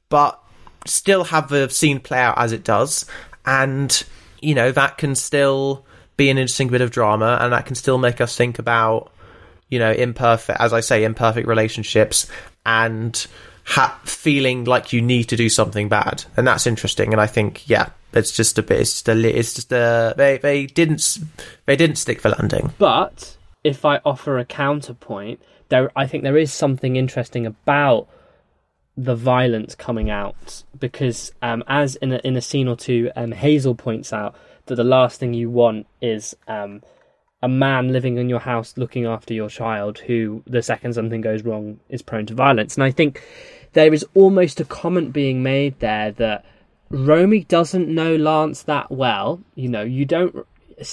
[0.10, 0.38] but
[0.86, 3.06] still have the scene play out as it does
[3.46, 4.04] and
[4.42, 5.86] you know that can still
[6.18, 9.12] be an interesting bit of drama and that can still make us think about
[9.70, 12.28] you know imperfect as i say imperfect relationships
[12.66, 13.28] and
[13.64, 16.24] ha- feeling like you need to do something bad.
[16.38, 17.12] And that's interesting.
[17.12, 20.38] And i think yeah it's just a bit it's just a it's just a they
[20.38, 21.18] they didn't
[21.66, 22.74] they didn't stick the landing.
[22.78, 28.08] But if I offer a counterpoint, there I think there is something interesting about
[28.98, 33.32] the violence coming out because um, as in a, in a scene or two, um,
[33.32, 36.82] Hazel points out that the last thing you want is um,
[37.42, 41.44] a man living in your house looking after your child who the second something goes
[41.44, 42.76] wrong is prone to violence.
[42.76, 43.24] And I think
[43.74, 46.46] there is almost a comment being made there that
[46.90, 49.42] Romy doesn't know Lance that well.
[49.56, 50.46] You know, you don't.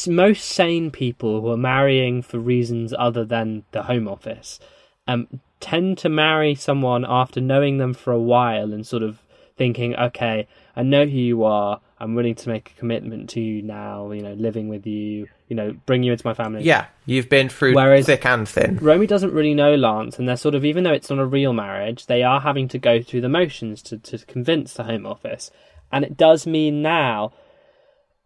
[0.06, 4.60] Most sane people who are marrying for reasons other than the home office
[5.08, 9.22] um, tend to marry someone after knowing them for a while and sort of
[9.56, 11.80] thinking, okay, I know who you are.
[12.00, 14.12] I'm willing to make a commitment to you now.
[14.12, 15.26] You know, living with you.
[15.48, 16.62] You know, bring you into my family.
[16.62, 20.36] yeah you've been through Whereas- thick and thin Romy doesn't really know Lance, and they're
[20.36, 23.22] sort of, even though it's not a real marriage, they are having to go through
[23.22, 25.50] the motions to, to convince the Home Office.
[25.90, 27.32] And it does mean now.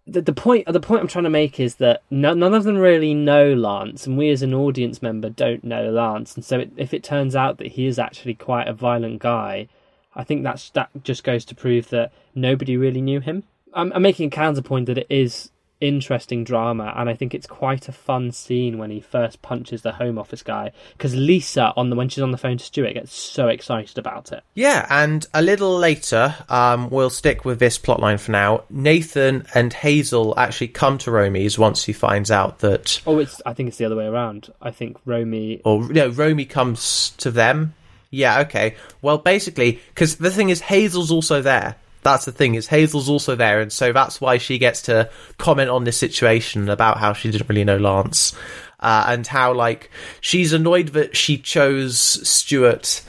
[0.07, 2.77] The, the point the point I'm trying to make is that no, none of them
[2.77, 6.35] really know Lance, and we as an audience member don't know Lance.
[6.35, 9.69] And so, it, if it turns out that he is actually quite a violent guy,
[10.17, 13.45] I think that's that just goes to prove that nobody really knew him.
[13.73, 15.52] I'm, I'm making a counterpoint that it is
[15.83, 19.93] interesting drama, and I think it's quite a fun scene when he first punches the
[19.93, 23.13] Home Office guy because Lisa on the when she's on the phone to Stuart gets
[23.13, 24.43] so excited about it.
[24.55, 28.65] Yeah, and a little later, um, we'll stick with this plotline for now.
[28.71, 33.53] Nathan and Hazel actually come to Romy's once he finds out that, Oh, it's I
[33.53, 34.53] think it's the other way around.
[34.63, 35.61] I think Romy.
[35.65, 37.75] or no, Romy comes to them.
[38.11, 38.77] Yeah, okay.
[39.01, 41.77] Well, basically, because the thing is, Hazel's also there.
[42.03, 45.71] That's the thing is Hazel's also there, and so that's why she gets to comment
[45.71, 48.35] on this situation about how she didn't really know Lance,
[48.81, 51.97] uh, and how like she's annoyed that she chose
[52.29, 53.03] Stuart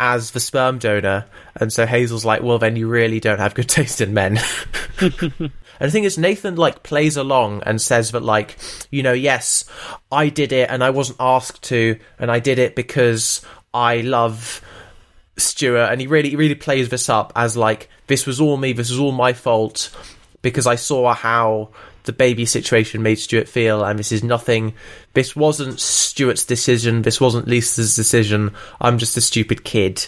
[0.00, 1.26] as the sperm donor,
[1.56, 4.40] and so Hazel's like, well, then you really don't have good taste in men.
[5.82, 8.56] And the thing is, Nathan like plays along and says that like,
[8.92, 9.64] you know, yes,
[10.12, 14.62] I did it and I wasn't asked to, and I did it because I love
[15.36, 18.72] Stuart, and he really, he really plays this up as like, this was all me,
[18.72, 19.90] this was all my fault
[20.42, 21.70] because I saw how
[22.04, 24.74] the baby situation made Stuart feel, and this is nothing.
[25.14, 27.02] This wasn't Stuart's decision.
[27.02, 28.54] This wasn't Lisa's decision.
[28.80, 30.06] I'm just a stupid kid,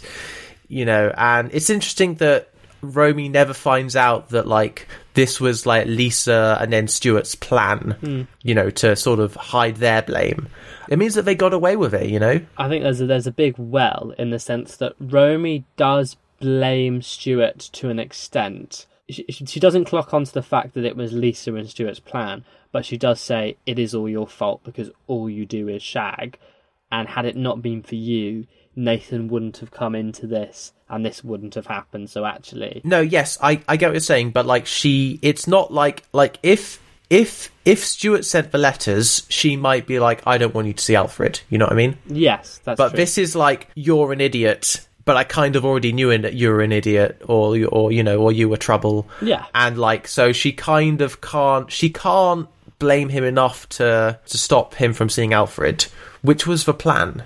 [0.69, 1.13] you know.
[1.17, 2.51] And it's interesting that
[2.85, 8.23] Romy never finds out that like this was like Lisa and then Stuart's plan, hmm.
[8.43, 10.49] you know, to sort of hide their blame.
[10.89, 12.41] It means that they got away with it, you know.
[12.57, 17.01] I think there's a, there's a big well in the sense that Romy does blame
[17.01, 18.87] Stuart to an extent.
[19.09, 22.45] She, she she doesn't clock onto the fact that it was Lisa and Stuart's plan,
[22.71, 26.39] but she does say it is all your fault because all you do is shag.
[26.93, 31.25] And had it not been for you, Nathan wouldn't have come into this, and this
[31.25, 32.11] wouldn't have happened.
[32.11, 35.73] So actually, No, yes, I, I get what you're saying, but like she, it's not
[35.73, 40.55] like like if if if Stuart sent the letters, she might be like, I don't
[40.55, 41.41] want you to see Alfred.
[41.51, 41.99] You know what I mean?
[42.07, 42.97] yes, that's But true.
[42.97, 46.49] this is like you're an idiot, but I kind of already knew in that you
[46.51, 49.07] were an idiot, or you- or you know, or you were trouble.
[49.23, 49.45] Yeah.
[49.55, 54.75] and like so she kind of can't she can't blame him enough to to stop
[54.75, 55.87] him from seeing Alfred,
[56.23, 57.23] which was the plan.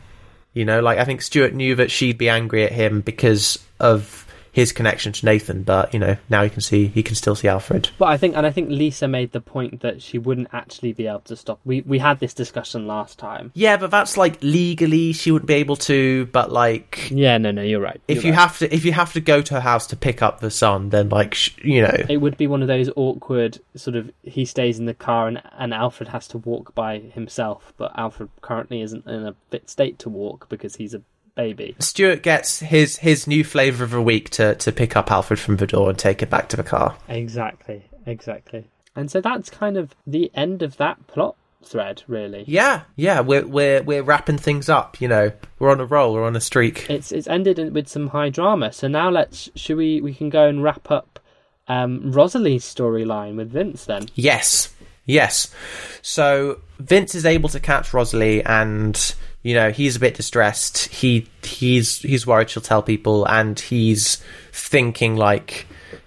[0.59, 4.27] You know, like I think Stuart knew that she'd be angry at him because of
[4.59, 7.49] his connection to Nathan, but you know now he can see he can still see
[7.49, 7.91] Alfred.
[7.99, 11.07] But I think, and I think Lisa made the point that she wouldn't actually be
[11.07, 11.61] able to stop.
[11.65, 13.53] We we had this discussion last time.
[13.55, 16.27] Yeah, but that's like legally she wouldn't be able to.
[16.27, 18.01] But like, Yeah, no, no, you're right.
[18.09, 18.41] if You're you right.
[18.41, 20.91] have to, if you have to go to her house to pick up the son,
[20.91, 24.45] then like sh- you know, it would be one of those awkward sort of he
[24.45, 28.81] stays in the car and and Alfred has to walk by himself, but Alfred currently
[28.83, 31.03] isn't in a fit state to walk because he's a
[31.39, 31.77] baby.
[31.79, 35.57] Stuart gets his his new flavour of a week to to pick up Alfred from
[35.57, 36.97] the door and take it back to the car.
[37.09, 38.69] Exactly, exactly.
[38.95, 42.45] And so that's kind of the end of that plot thread, really.
[42.49, 45.01] Yeah, yeah, we're we're we're wrapping things up.
[45.01, 46.91] You know, we're on a roll, we're on a streak.
[46.91, 48.73] It's it's ended in, with some high drama.
[48.73, 51.21] So now let's should we we can go and wrap up
[51.69, 54.07] um, Rosalie's storyline with Vince then.
[54.17, 54.75] Yes,
[55.07, 55.55] yes.
[56.03, 60.87] So Vince is able to catch Rosalie, and you know he's a bit distressed.
[60.87, 64.23] He he's he's worried she'll tell people, and he's
[64.53, 65.67] thinking like,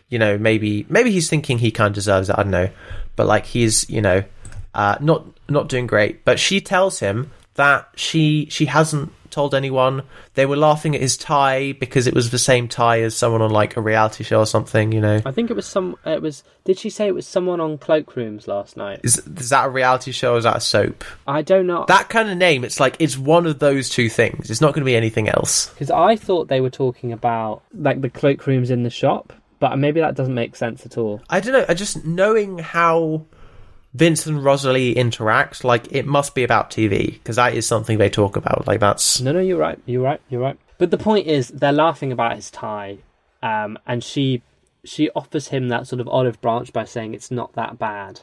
[0.10, 2.36] you know, maybe maybe he's thinking he kind of deserves it.
[2.38, 2.70] I don't know,
[3.16, 4.24] but like he's you know,
[4.74, 6.26] uh, not not doing great.
[6.26, 10.04] But she tells him that she she hasn't told anyone.
[10.36, 13.50] They were laughing at his tie because it was the same tie as someone on
[13.50, 14.92] like a reality show or something.
[14.92, 15.22] You know.
[15.26, 15.96] I think it was some.
[16.06, 16.44] It was.
[16.64, 19.00] Did she say it was someone on Cloakrooms last night?
[19.04, 21.04] Is, is that a reality show or is that a soap?
[21.28, 21.86] I don't know.
[21.88, 24.52] that kind of name, it's like it's one of those two things.
[24.52, 25.70] It's not going to be anything else.
[25.70, 30.02] Because I thought they were talking about like the cloakrooms in the shop, but maybe
[30.02, 31.22] that doesn't make sense at all.
[31.30, 31.66] I don't know.
[31.68, 33.26] I just knowing how
[33.94, 38.10] Vince and Rosalie interact, like it must be about TV because that is something they
[38.10, 38.68] talk about.
[38.68, 39.80] Like that's No, no, you're right.
[39.86, 40.22] You're right.
[40.30, 40.58] You're right.
[40.78, 43.00] But the point is, they're laughing about his tie,
[43.44, 44.42] um, and she
[44.84, 48.22] she offers him that sort of olive branch by saying it's not that bad,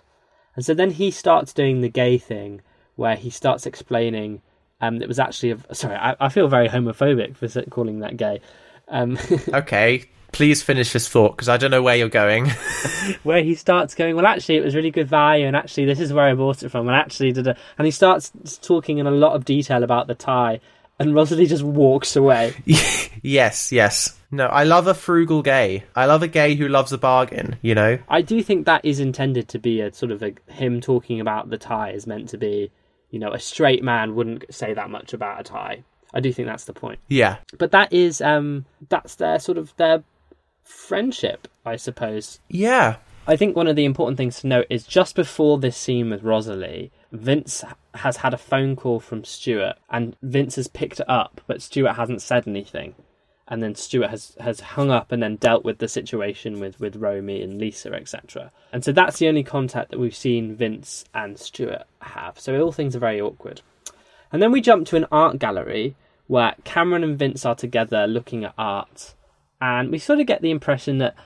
[0.56, 2.62] and so then he starts doing the gay thing
[2.96, 4.42] where he starts explaining.
[4.80, 5.96] Um, it was actually a, sorry.
[5.96, 8.40] I, I feel very homophobic for calling that gay.
[8.88, 9.18] Um,
[9.52, 10.04] okay.
[10.38, 12.48] Please finish this thought because I don't know where you're going.
[13.24, 16.12] where he starts going, well, actually, it was really good value, and actually, this is
[16.12, 17.54] where I bought it from, and actually, da-da.
[17.76, 18.30] and he starts
[18.62, 20.60] talking in a lot of detail about the tie,
[21.00, 22.54] and Rosalie just walks away.
[23.20, 24.16] yes, yes.
[24.30, 25.82] No, I love a frugal gay.
[25.96, 27.56] I love a gay who loves a bargain.
[27.60, 27.98] You know.
[28.08, 31.50] I do think that is intended to be a sort of a him talking about
[31.50, 32.70] the tie is meant to be,
[33.10, 35.82] you know, a straight man wouldn't say that much about a tie.
[36.14, 37.00] I do think that's the point.
[37.08, 37.38] Yeah.
[37.58, 40.04] But that is um that's their sort of their
[40.68, 42.40] friendship, I suppose.
[42.48, 42.96] Yeah.
[43.26, 46.22] I think one of the important things to note is just before this scene with
[46.22, 51.40] Rosalie, Vince has had a phone call from Stuart, and Vince has picked it up,
[51.46, 52.94] but Stuart hasn't said anything.
[53.46, 56.96] And then Stuart has, has hung up and then dealt with the situation with, with
[56.96, 58.52] Romy and Lisa, etc.
[58.72, 62.38] And so that's the only contact that we've seen Vince and Stuart have.
[62.38, 63.62] So all things are very awkward.
[64.30, 68.44] And then we jump to an art gallery where Cameron and Vince are together looking
[68.44, 69.14] at art.
[69.60, 71.16] And we sort of get the impression that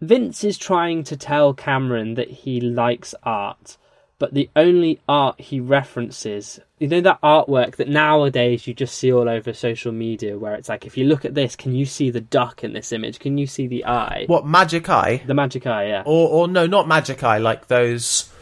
[0.00, 3.76] Vince is trying to tell Cameron that he likes art,
[4.18, 9.12] but the only art he references, you know, that artwork that nowadays you just see
[9.12, 12.10] all over social media where it's like, if you look at this, can you see
[12.10, 13.18] the duck in this image?
[13.18, 14.24] Can you see the eye?
[14.26, 15.22] What magic eye?
[15.26, 16.02] The magic eye, yeah.
[16.06, 17.38] Or or no, not magic eye.
[17.38, 18.32] Like those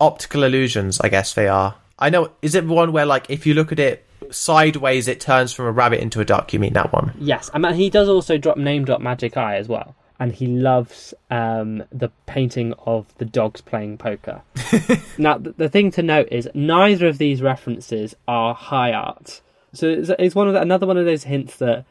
[0.00, 1.00] optical illusions.
[1.00, 1.76] I guess they are.
[1.98, 2.32] I know.
[2.42, 5.72] Is it one where like if you look at it sideways, it turns from a
[5.72, 6.52] rabbit into a duck?
[6.52, 7.14] You mean that one?
[7.18, 11.14] Yes, and he does also drop name drop Magic Eye as well, and he loves
[11.30, 14.42] um, the painting of the dogs playing poker.
[15.18, 19.40] now, the, the thing to note is neither of these references are high art,
[19.72, 21.84] so it's, it's one of the, another one of those hints that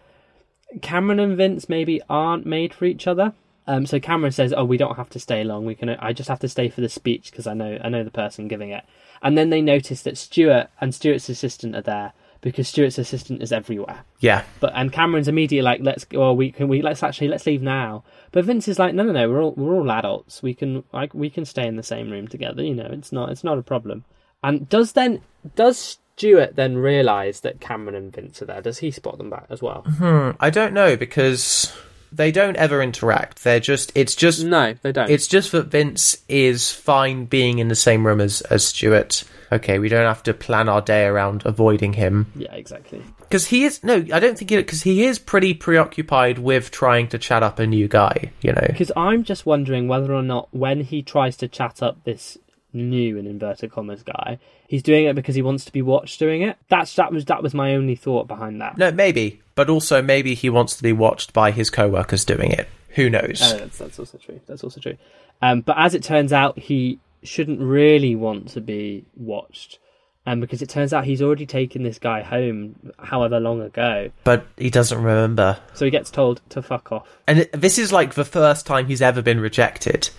[0.82, 3.34] Cameron and Vince maybe aren't made for each other.
[3.68, 5.66] Um, so Cameron says, "Oh, we don't have to stay long.
[5.66, 5.90] We can.
[5.90, 8.48] I just have to stay for the speech because I know I know the person
[8.48, 8.84] giving it."
[9.22, 13.52] And then they notice that Stuart and Stuart's assistant are there because Stuart's assistant is
[13.52, 14.04] everywhere.
[14.20, 14.44] Yeah.
[14.60, 16.20] But and Cameron's immediately like, let's go.
[16.20, 18.04] Well, we can we let's actually let's leave now.
[18.32, 19.30] But Vince is like, no, no, no.
[19.30, 20.44] We're all we're all adults.
[20.44, 22.64] We can like we can stay in the same room together.
[22.64, 24.06] You know, it's not it's not a problem.
[24.44, 25.22] And does then
[25.56, 28.62] does Stuart then realise that Cameron and Vince are there?
[28.62, 29.82] Does he spot them back as well?
[29.82, 31.76] Hmm, I don't know because
[32.12, 33.44] they don't ever interact.
[33.44, 33.92] They're just.
[33.96, 34.44] It's just.
[34.44, 35.10] No, they don't.
[35.10, 39.24] It's just that Vince is fine being in the same room as as Stuart.
[39.52, 43.04] Okay, we don't have to plan our day around avoiding him yeah, exactly.
[43.20, 43.84] because he is.
[43.84, 47.68] No, I don't think because he is pretty preoccupied with trying to chat up a
[47.68, 48.32] new guy.
[48.42, 48.66] You know.
[48.68, 52.38] Because I'm just wondering whether or not when he tries to chat up this
[52.74, 56.42] new in inverted commas guy, he's doing it because he wants to be watched doing
[56.42, 56.58] it.
[56.70, 58.78] That's that was that was my only thought behind that.
[58.78, 62.68] No, maybe, but also maybe he wants to be watched by his co-workers doing it.
[62.96, 63.42] Who knows?
[63.42, 64.42] Oh, that's, that's also true.
[64.48, 64.98] That's also true.
[65.42, 69.80] Um, but as it turns out, he shouldn't really want to be watched.
[70.26, 74.12] and because it turns out he's already taken this guy home however long ago.
[74.24, 75.60] But he doesn't remember.
[75.74, 77.08] So he gets told to fuck off.
[77.28, 80.10] And this is like the first time he's ever been rejected.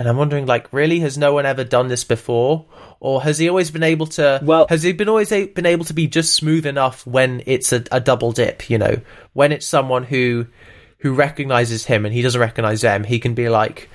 [0.00, 2.64] And I'm wondering, like, really, has no one ever done this before,
[3.00, 4.40] or has he always been able to?
[4.42, 7.70] Well- has he been always a, been able to be just smooth enough when it's
[7.70, 8.70] a, a double dip?
[8.70, 8.96] You know,
[9.34, 10.46] when it's someone who
[11.00, 13.90] who recognizes him and he doesn't recognize them, he can be like,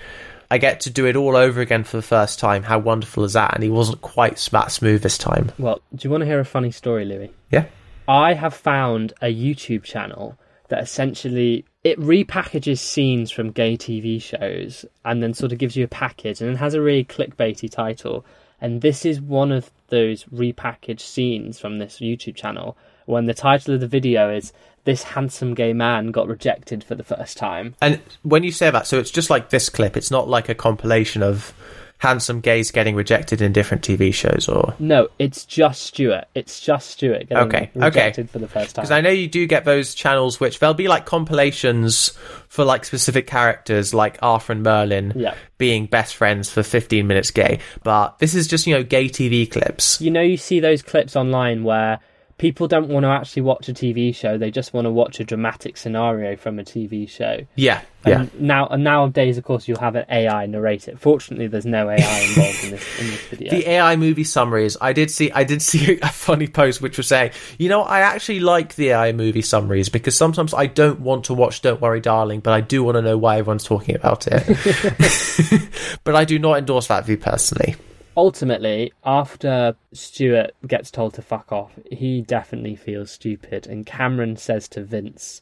[0.51, 2.62] "I get to do it all over again for the first time.
[2.62, 5.53] How wonderful is that?" And he wasn't quite that smooth this time.
[5.58, 7.32] Well, do you want to hear a funny story, Louis?
[7.51, 7.66] Yeah.
[8.08, 10.38] I have found a YouTube channel
[10.70, 15.86] that essentially it repackages scenes from gay TV shows and then sort of gives you
[15.86, 18.25] a package and it has a really clickbaity title.
[18.59, 22.75] And this is one of those repackaged scenes from this YouTube channel
[23.05, 24.51] when the title of the video is
[24.86, 27.75] This Handsome Gay Man Got Rejected for the First Time.
[27.79, 29.95] And when you say that, so it's just like this clip.
[29.95, 31.53] It's not like a compilation of
[32.00, 36.26] handsome gays getting rejected in different TV shows, or No, it's just Stuart.
[36.36, 37.86] It's just Stuart getting Okay, okay.
[37.86, 38.84] rejected for the first time.
[38.84, 42.12] because I know you do get those channels which they'll be like compilations
[42.48, 45.36] for like specific characters, like Arthur and Merlin Yeah.
[45.58, 47.60] being best friends for 15 minutes gay.
[47.84, 50.00] But this is just you know gay TV clips.
[50.02, 52.00] you know you see those clips online where
[52.38, 55.23] people don't want to actually watch a TV show they just want to watch a
[55.23, 58.25] dramatic scenario from a TV show Yeah, yeah.
[58.38, 61.95] now and nowadays of course you'll have an AI narrate it fortunately there's no AI
[62.27, 64.75] involved in this in this video The AI movie summaries.
[64.81, 65.31] I did see.
[65.31, 68.89] I did see a funny post which was saying, you know, I actually like the
[68.89, 72.61] AI movie summaries because sometimes I don't want to watch Don't Worry, Darling, but I
[72.61, 74.43] do want to know why everyone's talking about it.
[76.03, 77.75] but I do not endorse that view personally.
[78.18, 84.68] Ultimately after Stuart gets told to fuck off he definitely feels stupid and Cameron says
[84.70, 85.41] to Vince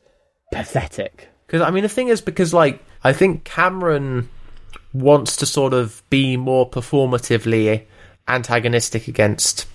[0.54, 1.30] pathetic.
[1.46, 4.30] Because I mean, the thing is, because like I think Cameron
[4.94, 7.86] wants to sort of be more performatively
[8.28, 9.68] antagonistic against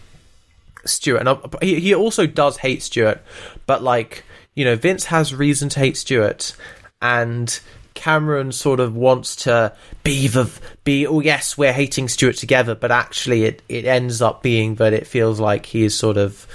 [0.84, 3.20] Stuart, and uh, he he also does hate Stuart,
[3.66, 4.24] but like
[4.54, 6.56] you know, Vince has reason to hate Stuart,
[7.02, 7.60] and
[7.98, 9.74] Cameron sort of wants to
[10.04, 10.48] be the
[10.84, 14.92] be oh yes we're hating Stuart together, but actually it it ends up being that
[14.92, 16.46] it feels like he is sort of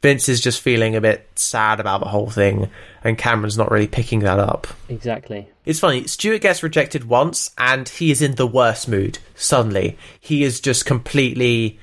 [0.00, 2.70] Vince is just feeling a bit sad about the whole thing,
[3.04, 4.68] and Cameron's not really picking that up.
[4.88, 9.18] exactly It's funny, Stuart gets rejected once and he is in the worst mood.
[9.34, 9.96] Suddenly.
[10.20, 11.78] He is just completely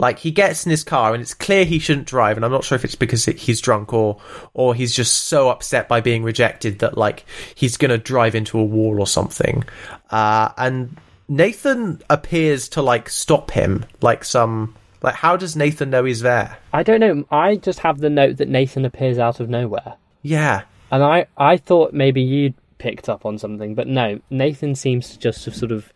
[0.00, 2.64] like he gets in his car and it's clear he shouldn't drive and I'm not
[2.64, 4.20] sure if it's because he's drunk or
[4.54, 7.24] or he's just so upset by being rejected that like
[7.54, 9.64] he's going to drive into a wall or something.
[10.10, 10.96] Uh and
[11.28, 16.56] Nathan appears to like stop him like some like how does Nathan know he's there?
[16.72, 20.62] I don't know I just have the note that Nathan appears out of nowhere Yeah.
[20.90, 25.18] And I, I thought maybe you'd picked up on something, but no, Nathan seems to
[25.18, 25.92] just have sort of.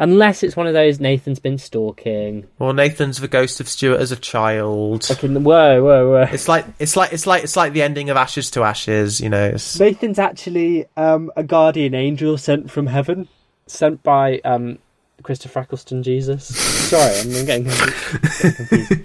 [0.00, 2.46] Unless it's one of those Nathan's been stalking.
[2.60, 5.04] Well, Nathan's the ghost of Stuart as a child.
[5.04, 6.28] Fucking, whoa, whoa, whoa.
[6.30, 9.28] It's like it's like it's like it's like the ending of Ashes to Ashes, you
[9.28, 9.46] know.
[9.46, 13.26] It's, Nathan's actually um, a guardian angel sent from heaven,
[13.66, 14.78] sent by um,
[15.24, 16.46] Christopher Eccleston Jesus.
[16.88, 19.02] Sorry, I'm getting confused.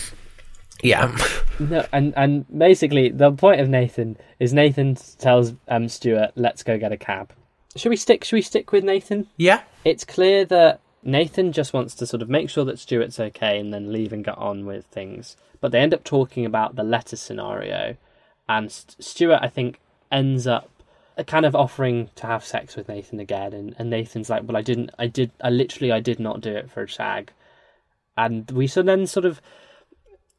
[0.84, 1.16] yeah,
[1.58, 6.78] No, and and basically the point of Nathan is Nathan tells um, Stuart, "Let's go
[6.78, 7.32] get a cab."
[7.76, 8.24] Should we stick?
[8.24, 9.28] Should we stick with Nathan?
[9.36, 13.58] yeah, it's clear that Nathan just wants to sort of make sure that Stuart's okay
[13.58, 15.36] and then leave and get on with things.
[15.60, 17.96] But they end up talking about the letter scenario,
[18.48, 19.80] and St- Stuart, I think,
[20.10, 20.68] ends up
[21.16, 24.56] uh, kind of offering to have sex with Nathan again, and, and Nathan's like, "Well,
[24.56, 24.90] I didn't.
[24.98, 25.30] I did.
[25.40, 27.32] I literally, I did not do it for a shag."
[28.16, 29.40] And we so then sort of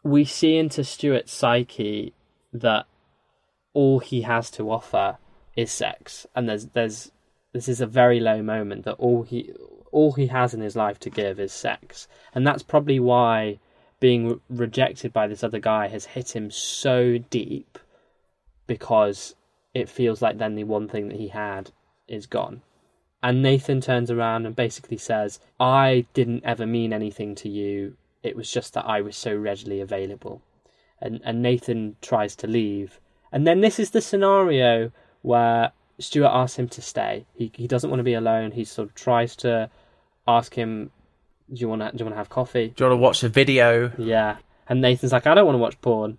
[0.05, 2.13] we see into Stuart's psyche
[2.53, 2.85] that
[3.73, 5.17] all he has to offer
[5.55, 7.11] is sex, and there's there's
[7.53, 9.51] this is a very low moment that all he
[9.91, 13.59] all he has in his life to give is sex, and that's probably why
[13.99, 17.79] being re- rejected by this other guy has hit him so deep
[18.67, 19.35] because
[19.73, 21.71] it feels like then the one thing that he had
[22.07, 22.61] is gone.
[23.23, 27.97] And Nathan turns around and basically says, I didn't ever mean anything to you.
[28.25, 30.41] It was just that I was so readily available.
[30.99, 32.99] And, and Nathan tries to leave.
[33.31, 37.25] And then this is the scenario where Stuart asks him to stay.
[37.35, 38.51] He, he doesn't want to be alone.
[38.51, 39.69] He sort of tries to
[40.27, 40.89] ask him,
[41.53, 42.69] Do you want to, do you want to have coffee?
[42.69, 43.91] do you want to watch a video?
[43.97, 44.37] Yeah.
[44.67, 46.17] And Nathan's like, I don't want to watch porn.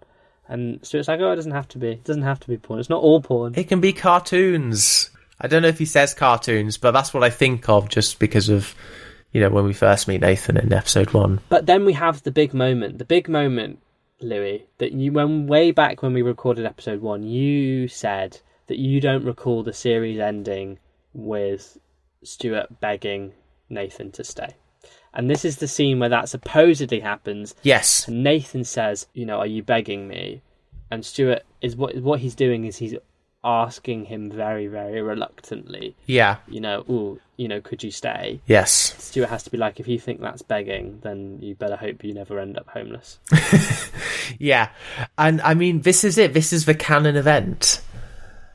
[0.49, 1.89] And Stuart's like, Oh, it doesn't have to be.
[1.89, 2.79] It doesn't have to be porn.
[2.79, 3.55] It's not all porn.
[3.57, 5.11] It can be cartoons.
[5.41, 8.49] I don't know if he says cartoons, but that's what I think of just because
[8.49, 8.75] of
[9.33, 11.41] you know when we first meet Nathan in episode one.
[11.49, 12.99] But then we have the big moment.
[12.99, 13.81] The big moment,
[14.21, 19.01] Louis, that you when way back when we recorded episode one, you said that you
[19.01, 20.79] don't recall the series ending
[21.13, 21.79] with
[22.23, 23.33] Stuart begging
[23.69, 24.55] Nathan to stay.
[25.15, 27.55] And this is the scene where that supposedly happens.
[27.63, 28.07] Yes.
[28.07, 30.43] And Nathan says, "You know, are you begging me?"
[30.91, 32.95] And Stuart is what what he's doing is he's
[33.47, 35.97] asking him very very reluctantly.
[36.07, 36.37] Yeah.
[36.49, 38.41] You know, oh, you know, could you stay?
[38.47, 38.95] Yes.
[38.99, 42.13] Stuart has to be like, if you think that's begging, then you better hope you
[42.13, 43.19] never end up homeless.
[44.39, 44.71] Yeah.
[45.17, 46.35] And I mean, this is it.
[46.35, 47.81] This is the canon event.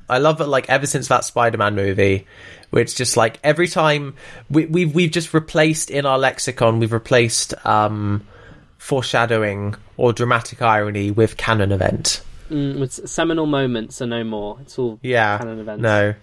[0.09, 0.47] I love it.
[0.47, 2.27] Like ever since that Spider-Man movie,
[2.69, 4.15] which just like every time
[4.49, 8.27] we, we've we've just replaced in our lexicon, we've replaced um,
[8.77, 12.21] foreshadowing or dramatic irony with canon event.
[12.51, 14.57] Mm, seminal moments are no more.
[14.61, 15.37] It's all Yeah.
[15.37, 15.81] canon events.
[15.81, 16.13] No.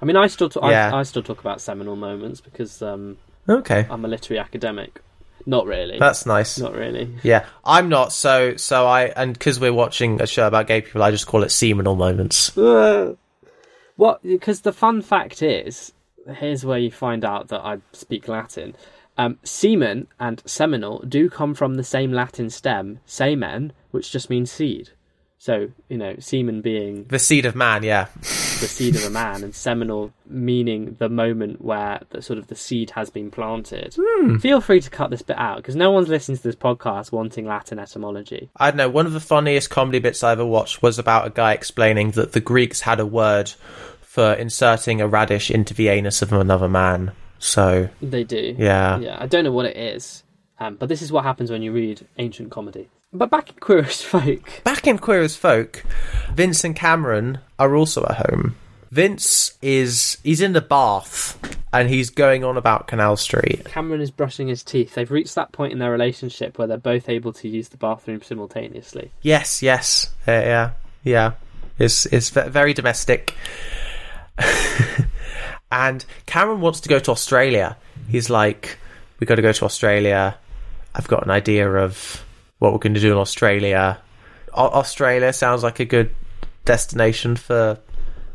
[0.00, 0.90] I mean, I still, t- Yeah.
[0.94, 3.18] I, I still talk about seminal moments because um,
[3.48, 3.86] Okay.
[3.90, 5.00] I'm a literary academic.
[5.48, 5.98] Not really.
[5.98, 6.58] That's nice.
[6.58, 7.14] Not really.
[7.22, 8.12] Yeah, I'm not.
[8.12, 11.44] So, so I and because we're watching a show about gay people, I just call
[11.44, 12.50] it seminal moments.
[13.96, 14.22] What?
[14.22, 15.92] Because the fun fact is,
[16.26, 18.74] here's where you find out that I speak Latin.
[19.18, 24.50] Um, semen and seminal do come from the same Latin stem, semen, which just means
[24.50, 24.90] seed.
[25.38, 27.82] So you know, semen being The seed of man.
[27.82, 32.46] Yeah, the seed of a man, and seminal meaning the moment where the sort of
[32.46, 33.94] the seed has been planted.
[34.40, 37.46] Feel free to cut this bit out because no one's listening to this podcast wanting
[37.46, 38.48] Latin etymology.
[38.56, 38.88] I don't know.
[38.88, 42.32] One of the funniest comedy bits I ever watched was about a guy explaining that
[42.32, 43.52] the Greeks had a word
[44.00, 47.12] for inserting a radish into the anus of another man.
[47.38, 48.54] So, They do.
[48.58, 50.24] yeah, Yeah, I don't know what it is,
[50.58, 52.88] um, but this is what happens when you read ancient comedy.
[53.16, 55.84] But back in Queer as Folk, Back in Queer as Folk,
[56.34, 58.56] Vince and Cameron are also at home.
[58.90, 61.38] Vince is he's in the bath
[61.72, 63.64] and he's going on about Canal Street.
[63.64, 64.94] Cameron is brushing his teeth.
[64.94, 68.22] They've reached that point in their relationship where they're both able to use the bathroom
[68.22, 69.10] simultaneously.
[69.22, 70.70] Yes, yes, uh, yeah,
[71.02, 71.32] yeah.
[71.78, 73.34] It's it's very domestic.
[75.70, 77.76] and Cameron wants to go to Australia.
[78.08, 78.78] He's like,
[79.20, 80.36] "We got to go to Australia.
[80.94, 82.24] I've got an idea of
[82.58, 83.98] what we're going to do in Australia.
[84.52, 86.14] Au- Australia sounds like a good
[86.64, 87.78] destination for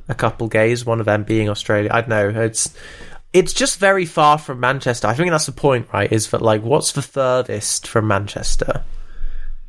[0.07, 0.85] a couple gays.
[0.85, 1.89] One of them being Australia.
[1.91, 2.41] I don't know.
[2.41, 2.73] It's
[3.33, 5.07] it's just very far from Manchester.
[5.07, 6.11] I think that's the point, right?
[6.11, 8.83] Is that like, what's the furthest from Manchester?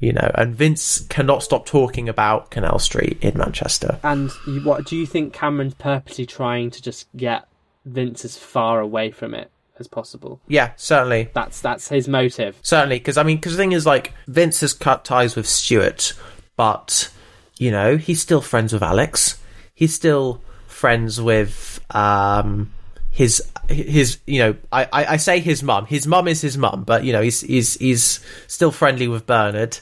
[0.02, 4.00] you know, and Vince cannot stop talking about Canal Street in Manchester.
[4.02, 4.32] And
[4.64, 7.46] what do you think Cameron's purposely trying to just get
[7.84, 9.48] Vince as far away from it
[9.78, 10.40] as possible?
[10.48, 12.56] Yeah, certainly, That's that's his motive.
[12.62, 16.14] certainly, because I mean, because the thing is, like, Vince has cut ties with Stuart,
[16.56, 17.10] but
[17.58, 19.40] you know, he's still friends with Alex.
[19.74, 22.72] He's still friends with um
[23.10, 26.82] his his you know I, I, I say his mum his mum is his mum
[26.84, 29.78] but you know he's he's he's still friendly with Bernard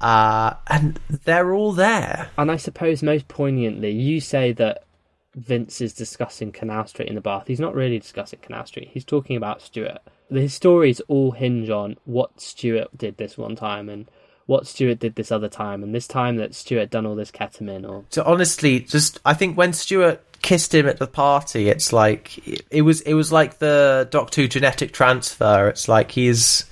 [0.00, 4.84] uh and they're all there And I suppose most poignantly, you say that
[5.36, 7.46] Vince is discussing Canal Street in the bath.
[7.46, 8.90] He's not really discussing Canal Street.
[8.92, 9.98] He's talking about Stuart.
[10.30, 14.10] His stories all hinge on what Stuart did this one time and
[14.46, 17.88] what Stuart did this other time, and this time that Stuart done all this ketamine
[17.88, 22.38] or So honestly, just I think when Stuart kissed him at the party, it's like
[22.70, 25.68] it, was it was like the Doctor Who genetic transfer.
[25.68, 26.64] It's like he's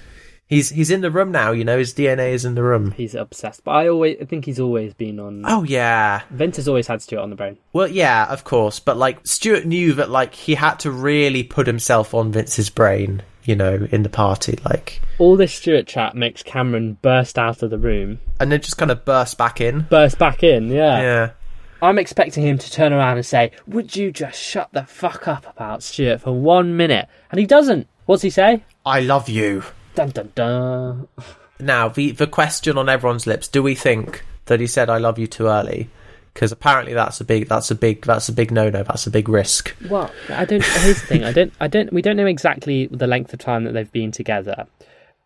[0.55, 1.53] he's he's in the room now.
[1.53, 2.93] You know, his DNA is in the room.
[2.93, 3.65] he's obsessed.
[3.65, 5.43] But I always I think he's always been on.
[5.47, 7.59] Oh yeah, Vince has always had Stuart on the brain.
[7.73, 8.81] well yeah, of course.
[8.81, 13.23] But like Stuart knew that like he had to really put himself on Vince's brain.
[13.47, 17.69] You know, in the party, like, All this Stuart chat makes Cameron burst out of
[17.69, 19.83] the room, and then just kind of burst back in.
[19.83, 20.69] burst back in.
[20.69, 21.03] Yeah.
[21.03, 21.31] Yeah.
[21.83, 25.45] I'm expecting him to turn around and say, "Would you just shut the fuck up
[25.47, 27.87] about Stuart for one minute?" And he doesn't.
[28.07, 28.65] What's he say?
[28.87, 29.63] I love you.
[29.95, 31.09] Dun dun dun.
[31.61, 35.19] Now, the the question on everyone's lips: Do we think that he said "I love
[35.19, 35.89] you" too early?
[36.33, 38.83] Because apparently that's a big that's a big that's a big no no.
[38.83, 39.75] That's a big risk.
[39.89, 40.65] Well, I don't.
[40.65, 41.25] Here's the thing.
[41.25, 41.53] I don't.
[41.61, 41.93] I don't.
[41.93, 44.67] We don't know exactly the length of time that they've been together,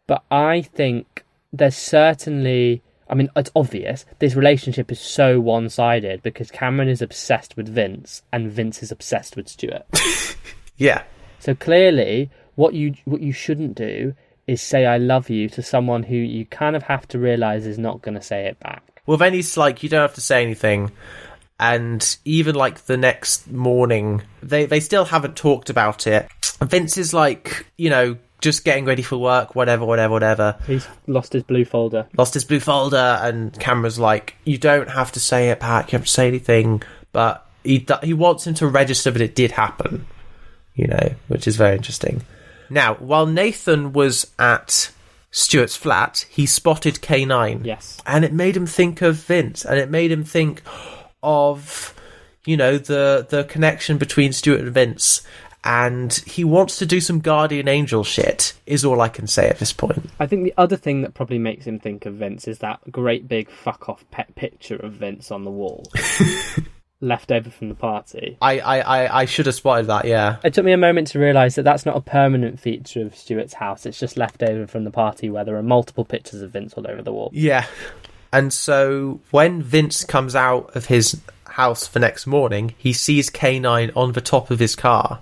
[0.06, 2.82] but I think there's certainly.
[3.10, 8.20] I mean, it's obvious this relationship is so one-sided because Cameron is obsessed with Vince
[8.30, 9.86] and Vince is obsessed with Stuart.
[10.78, 11.02] Yeah,
[11.40, 14.14] So clearly, what you what you shouldn't do
[14.48, 17.78] is say "I love you" to someone who you kind of have to realize is
[17.78, 18.82] not going to say it back.
[19.06, 20.90] Well, then he's like, you don't have to say anything.
[21.60, 26.28] And even like the next morning, they they still haven't talked about it.
[26.60, 30.56] Vince is like, you know, just getting ready for work, whatever, whatever, whatever.
[30.66, 32.06] He's lost his blue folder.
[32.16, 35.86] Lost his blue folder, and Cameron's like, you don't have to say it back.
[35.86, 36.82] You don't have to say anything,
[37.12, 40.06] but he he wants him to register that it did happen.
[40.74, 42.22] You know, which is very interesting.
[42.70, 44.90] Now, while Nathan was at
[45.30, 48.00] Stuart's flat, he spotted K9 Yes.
[48.06, 50.62] and it made him think of Vince, and it made him think
[51.22, 51.94] of
[52.46, 55.22] you know the the connection between Stuart and Vince,
[55.64, 58.54] and he wants to do some guardian angel shit.
[58.66, 60.08] Is all I can say at this point.
[60.18, 63.28] I think the other thing that probably makes him think of Vince is that great
[63.28, 65.90] big fuck off pet picture of Vince on the wall.
[67.00, 68.36] left over from the party.
[68.42, 70.04] I, I, I, I should have spotted that.
[70.04, 70.38] Yeah.
[70.42, 73.54] It took me a moment to realise that that's not a permanent feature of Stuart's
[73.54, 73.86] house.
[73.86, 76.86] It's just left over from the party where there are multiple pictures of Vince all
[76.88, 77.30] over the wall.
[77.32, 77.66] Yeah.
[78.32, 83.96] And so when Vince comes out of his house for next morning, he sees K9
[83.96, 85.20] on the top of his car.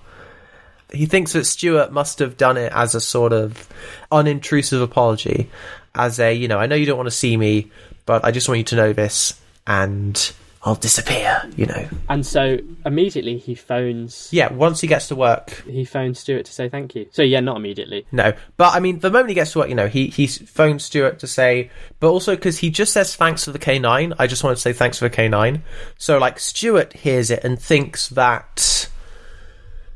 [0.91, 3.67] He thinks that Stuart must have done it as a sort of
[4.11, 5.49] unintrusive apology,
[5.93, 7.71] as a, you know, I know you don't want to see me,
[8.05, 10.31] but I just want you to know this, and
[10.67, 11.87] I'll disappear, you know.
[12.09, 14.27] And so immediately he phones.
[14.33, 15.63] Yeah, once he gets to work.
[15.65, 17.07] He phones Stuart to say thank you.
[17.13, 18.05] So yeah, not immediately.
[18.11, 20.83] No, but I mean, the moment he gets to work, you know, he he phones
[20.83, 24.15] Stuart to say, but also because he just says thanks for the K9.
[24.19, 25.61] I just wanted to say thanks for the K9.
[25.97, 28.89] So like Stuart hears it and thinks that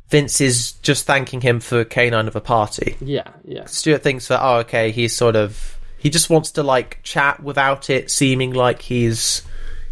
[0.08, 2.96] Vince is just thanking him for K9 of a party.
[3.02, 3.66] Yeah, yeah.
[3.66, 7.90] Stuart thinks that oh okay, he's sort of he just wants to like chat without
[7.90, 9.42] it seeming like he's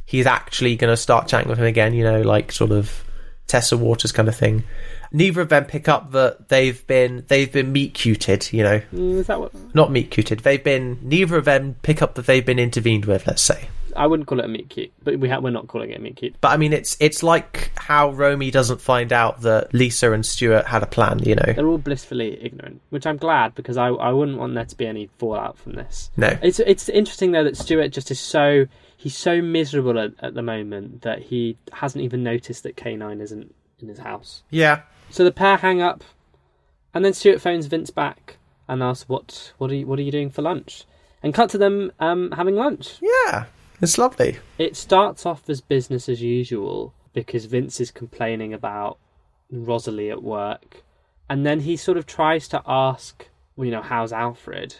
[0.09, 1.93] he's actually going to start chatting with him again.
[1.93, 3.03] You know, like sort of
[3.47, 4.63] Tessa Waters kind of thing.
[5.11, 8.51] Neither of them pick up that they've been they've been meet cuted.
[8.53, 9.51] You know, Mm, is that what?
[9.75, 10.39] not meet cuted.
[10.41, 13.25] They've been neither of them pick up that they've been intervened with.
[13.27, 13.69] Let's say.
[13.95, 16.01] I wouldn't call it a meet cute, but we ha- we're not calling it a
[16.01, 16.35] meet cute.
[16.41, 20.67] But I mean, it's it's like how Romy doesn't find out that Lisa and Stuart
[20.67, 21.19] had a plan.
[21.23, 24.63] You know, They're all blissfully ignorant, which I'm glad because I I wouldn't want there
[24.65, 26.11] to be any fallout from this.
[26.17, 28.67] no, It's it's interesting though that Stuart just is so
[29.01, 33.55] he's so miserable at, at the moment that he hasn't even noticed that K9 isn't
[33.79, 34.43] in his house.
[34.49, 36.03] yeah, So the pair hang up,
[36.93, 38.35] and then Stuart phones Vince back
[38.67, 40.83] and asks what what are you, what are you doing for lunch,
[41.23, 42.99] and cut to them um, having lunch.
[43.01, 43.45] yeah,
[43.81, 44.37] it's lovely.
[44.57, 48.97] It starts off as business as usual because Vince is complaining about
[49.49, 50.83] Rosalie at work,
[51.29, 54.75] and then he sort of tries to ask, well, you know, how's Alfred,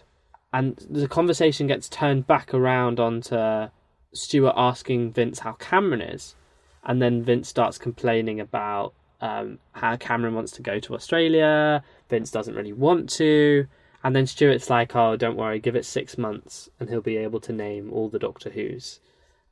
[0.51, 3.69] and the conversation gets turned back around onto
[4.13, 6.35] Stuart asking Vince how Cameron is,
[6.83, 11.83] and then Vince starts complaining about um, how Cameron wants to go to Australia.
[12.09, 13.67] Vince doesn't really want to.
[14.03, 17.41] And then Stuart's like, oh, don't worry, give it six months and he'll be able
[17.41, 18.99] to name all the Doctor Who's.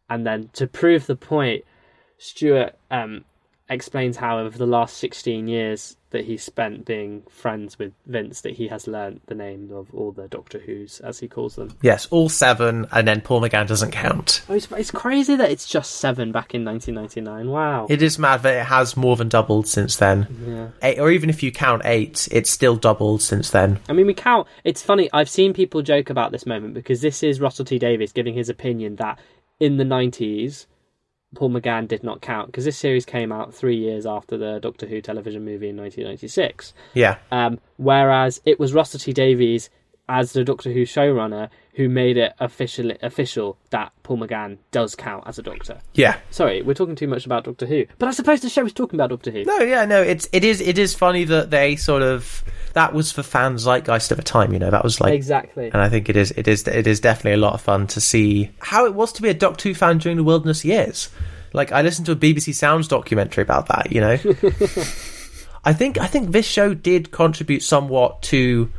[0.09, 1.65] And then to prove the point,
[2.17, 3.25] Stuart um,
[3.69, 8.53] explains how over the last 16 years that he spent being friends with Vince, that
[8.53, 11.75] he has learnt the name of all the Doctor Who's, as he calls them.
[11.81, 14.41] Yes, all seven, and then Paul McGann doesn't count.
[14.47, 17.51] Oh, it's, it's crazy that it's just seven back in 1999.
[17.51, 17.87] Wow.
[17.89, 20.27] It is mad that it has more than doubled since then.
[20.47, 20.87] yeah.
[20.87, 23.79] Eight, or even if you count eight, it's still doubled since then.
[23.89, 24.47] I mean, we count.
[24.63, 25.09] It's funny.
[25.11, 28.47] I've seen people joke about this moment because this is Russell T Davies giving his
[28.47, 29.19] opinion that
[29.59, 30.67] in the 90s,
[31.35, 34.87] Paul McGann did not count because this series came out three years after the Doctor
[34.87, 36.73] Who television movie in 1996.
[36.93, 39.69] Yeah, Um, whereas it was Russell T Davies
[40.09, 45.23] as the Doctor Who showrunner who made it official official that Paul McGann does count
[45.27, 45.79] as a Doctor.
[45.93, 46.17] yeah.
[46.31, 48.99] Sorry, we're talking too much about Doctor Who, but I suppose the show is talking
[48.99, 49.43] about Doctor Who.
[49.45, 50.01] No, yeah, no.
[50.01, 54.11] It's it is it is funny that they sort of that was for fan zeitgeist
[54.11, 54.53] of a time.
[54.53, 55.67] You know, that was like Exactly.
[55.67, 58.01] And I think it is, it is, it is definitely a lot of fun to
[58.01, 61.09] see how it was to be a Doctor Who fan during the Wilderness years.
[61.53, 63.91] Like I listened to a BBC Sounds documentary about that.
[63.91, 64.13] You know,
[65.63, 68.71] I think I think this show did contribute somewhat to,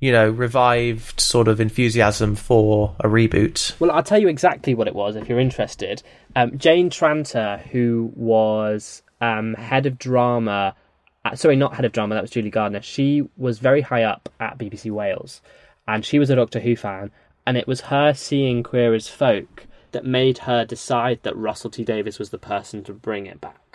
[0.00, 3.78] you know, revived sort of enthusiasm for a reboot.
[3.80, 6.02] Well, I'll tell you exactly what it was if you're interested.
[6.34, 10.74] Um, Jane Tranter, who was um, head of drama,
[11.24, 12.82] uh, sorry, not head of drama, that was Julie Gardner.
[12.82, 15.40] She was very high up at BBC Wales,
[15.88, 17.10] and she was a Doctor Who fan.
[17.46, 21.84] And it was her seeing Queer as Folk that made her decide that Russell T
[21.84, 23.65] Davies was the person to bring it back.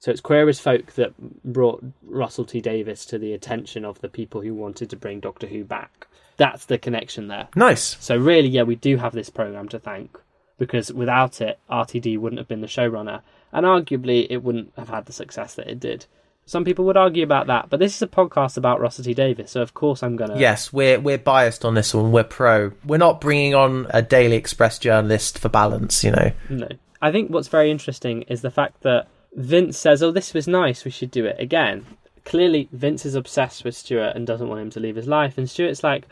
[0.00, 1.12] So it's Queer as Folk that
[1.44, 5.46] brought Russell T Davies to the attention of the people who wanted to bring Doctor
[5.46, 6.06] Who back.
[6.36, 7.48] That's the connection there.
[7.56, 7.96] Nice.
[7.98, 10.16] So really, yeah, we do have this program to thank
[10.56, 13.22] because without it, RTD wouldn't have been the showrunner,
[13.52, 16.06] and arguably it wouldn't have had the success that it did.
[16.46, 19.50] Some people would argue about that, but this is a podcast about Russell T Davies,
[19.50, 20.38] so of course I'm gonna.
[20.38, 22.12] Yes, we're we're biased on this one.
[22.12, 22.72] We're pro.
[22.84, 26.04] We're not bringing on a Daily Express journalist for balance.
[26.04, 26.32] You know.
[26.48, 26.68] No,
[27.02, 29.08] I think what's very interesting is the fact that
[29.38, 30.84] Vince says, "Oh, this was nice.
[30.84, 31.86] We should do it again."
[32.24, 35.48] Clearly, Vince is obsessed with Stuart and doesn't want him to leave his life, and
[35.48, 36.06] Stuart's like,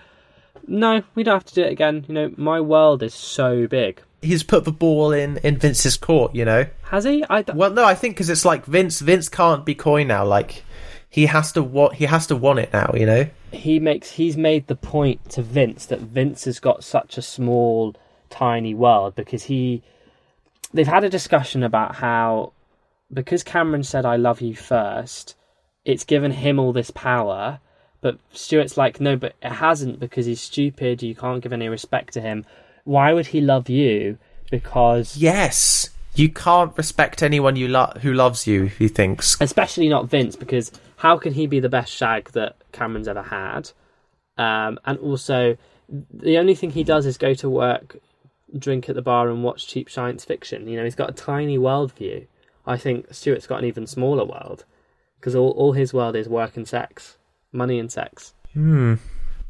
[0.66, 2.04] "No, we don't have to do it again.
[2.08, 6.34] You know, my world is so big." He's put the ball in in Vince's court.
[6.34, 6.66] You know.
[6.84, 7.24] Has he?
[7.28, 9.00] I d- Well, no, I think because it's like Vince.
[9.00, 10.24] Vince can't be coy now.
[10.24, 10.64] Like
[11.10, 12.92] he has to what he has to want it now.
[12.94, 13.26] You know.
[13.52, 17.94] he makes he's made the point to Vince that Vince has got such a small,
[18.30, 19.82] tiny world because he
[20.72, 22.52] they've had a discussion about how
[23.12, 25.34] because Cameron said I love you first,
[25.84, 27.60] it's given him all this power.
[28.00, 31.02] But Stuart's like, no, but it hasn't because he's stupid.
[31.02, 32.44] You can't give any respect to him.
[32.84, 34.18] Why would he love you?
[34.50, 35.90] Because Yes.
[36.14, 39.36] You can't respect anyone you lo- who loves you, he thinks.
[39.40, 43.70] especially not Vince, because how can he be the best shag that Cameron's ever had?
[44.38, 47.98] Um, and also, the only thing he does is go to work,
[48.58, 50.66] drink at the bar, and watch cheap science fiction.
[50.68, 52.26] You know, he's got a tiny worldview.
[52.66, 54.64] I think Stuart's got an even smaller world
[55.20, 57.16] because all, all his world is work and sex,
[57.52, 58.34] money and sex.
[58.52, 58.94] Hmm.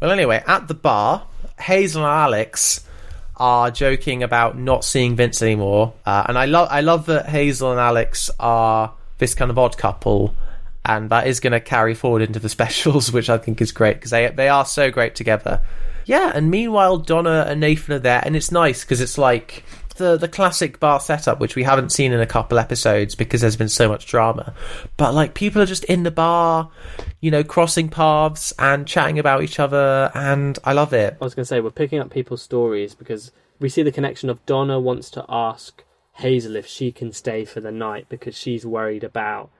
[0.00, 1.26] Well, anyway, at the bar,
[1.58, 2.84] Hazel and Alex
[3.36, 7.70] are joking about not seeing Vince anymore, uh, and I love I love that Hazel
[7.70, 10.34] and Alex are this kind of odd couple,
[10.84, 13.94] and that is going to carry forward into the specials, which I think is great
[13.94, 15.62] because they they are so great together.
[16.04, 19.64] Yeah, and meanwhile Donna and Nathan are there, and it's nice because it's like
[19.96, 23.56] the the classic bar setup, which we haven't seen in a couple episodes because there's
[23.56, 24.54] been so much drama.
[24.96, 26.70] But like people are just in the bar,
[27.20, 31.16] you know, crossing paths and chatting about each other, and I love it.
[31.20, 34.30] I was going to say we're picking up people's stories because we see the connection
[34.30, 35.82] of Donna wants to ask
[36.14, 39.50] Hazel if she can stay for the night because she's worried about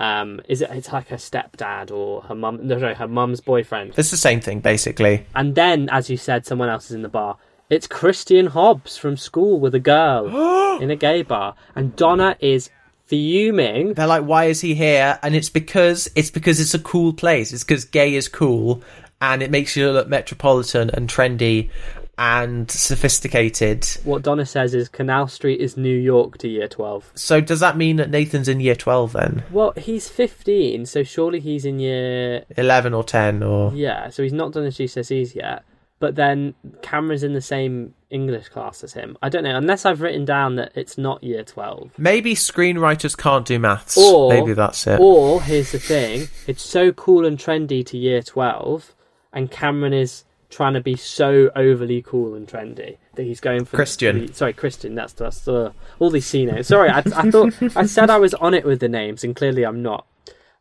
[0.00, 3.92] um is it it's like her stepdad or her mum no sorry her mum's boyfriend
[3.96, 5.26] It's the same thing basically.
[5.34, 7.36] and then as you said someone else is in the bar
[7.70, 12.70] it's Christian Hobbs from school with a girl in a gay bar and Donna is
[13.06, 15.18] fuming They're like, why is he here?
[15.22, 17.52] And it's because it's because it's a cool place.
[17.52, 18.82] It's because gay is cool,
[19.20, 21.70] and it makes you look metropolitan and trendy
[22.20, 23.86] and sophisticated.
[24.04, 27.76] what Donna says is Canal Street is New York to year 12 So does that
[27.76, 29.44] mean that Nathan's in year twelve then?
[29.52, 34.32] well he's 15 so surely he's in year Eleven or ten or Yeah, so he's
[34.32, 35.62] not done his GCSEs yet.
[36.00, 39.18] But then Cameron's in the same English class as him.
[39.20, 41.98] I don't know, unless I've written down that it's not year 12.
[41.98, 43.98] maybe screenwriters can't do maths.
[43.98, 45.00] Or, maybe that's it.
[45.00, 48.94] Or, here's the thing it's so cool and trendy to year 12,
[49.32, 53.76] and Cameron is trying to be so overly cool and trendy that he's going for
[53.76, 54.26] Christian.
[54.26, 54.94] the- sorry, Christian.
[54.94, 56.68] That's that's uh, all these C names.
[56.68, 59.64] Sorry, I, I thought I said I was on it with the names, and clearly
[59.64, 60.06] I'm not.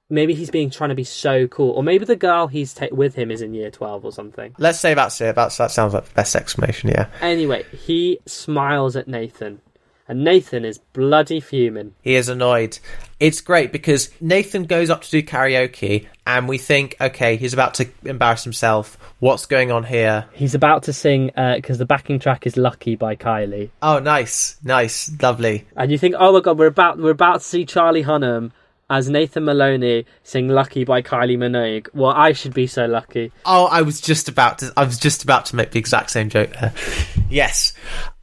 [0.10, 3.16] Maybe he's being trying to be so cool, or maybe the girl he's ta- with
[3.16, 4.56] him is in year twelve or something.
[4.58, 5.36] Let's say that's it.
[5.36, 6.90] That's that sounds like the best explanation.
[6.90, 9.60] Yeah, Anyway, he smiles at Nathan,
[10.08, 11.94] and Nathan is bloody fuming.
[12.02, 12.80] he is annoyed.
[13.20, 17.74] It's great because Nathan goes up to do karaoke, and we think, okay, he's about
[17.74, 18.98] to embarrass himself.
[19.20, 20.28] What's going on here?
[20.32, 24.56] He's about to sing uh, because the backing track is "Lucky" by Kylie, Oh, nice,
[24.64, 25.68] nice, lovely.
[25.76, 28.52] and you think, "Oh my god, we're about we're about to see Charlie Hunnam
[28.90, 33.32] as Nathan Maloney sing "Lucky" by Kylie Minogue." Well, I should be so lucky.
[33.46, 34.72] Oh, I was just about to.
[34.78, 36.74] I was just about to make the exact same joke there.
[37.30, 37.74] yes,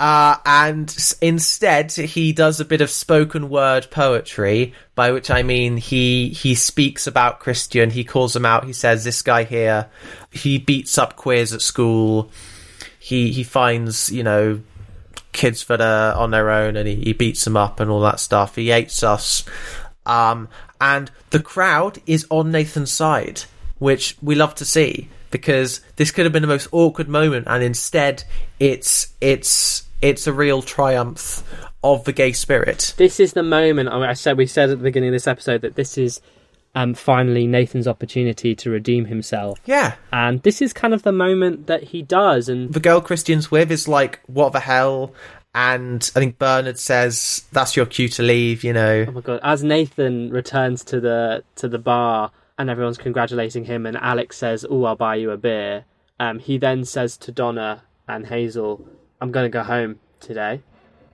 [0.01, 5.77] uh, and instead he does a bit of spoken word poetry, by which I mean
[5.77, 7.91] he he speaks about Christian.
[7.91, 8.65] He calls him out.
[8.65, 9.89] He says, "This guy here,
[10.31, 12.31] he beats up queers at school.
[12.99, 14.61] He he finds you know."
[15.33, 18.21] Kids that are on their own, and he, he beats them up and all that
[18.21, 18.55] stuff.
[18.55, 19.43] He hates us,
[20.07, 20.49] um,
[20.81, 23.43] and the crowd is on Nathan's side,
[23.79, 27.63] which we love to see because this could have been the most awkward moment, and
[27.63, 28.23] instead,
[28.61, 31.43] it's it's it's a real triumph
[31.83, 32.95] of the gay spirit.
[32.97, 33.89] This is the moment.
[33.89, 36.21] I, said we said at the beginning of this episode that this is
[36.77, 41.67] um, finally Nathan's opportunity to redeem himself, Yeah, and this is kind of the moment
[41.67, 42.49] that he does.
[42.49, 45.13] And the girl Christian's with is like, what the hell?
[45.55, 49.05] And I think Bernard says, "That's your cue to leave," you know.
[49.09, 49.41] Oh my god!
[49.43, 54.67] As Nathan returns to the to the bar and everyone's congratulating him, and Alex says,
[54.69, 55.85] "Oh, I'll buy you a beer."
[56.19, 58.85] Um, he then says to Donna and Hazel,
[59.21, 60.61] "I'm going to go home today."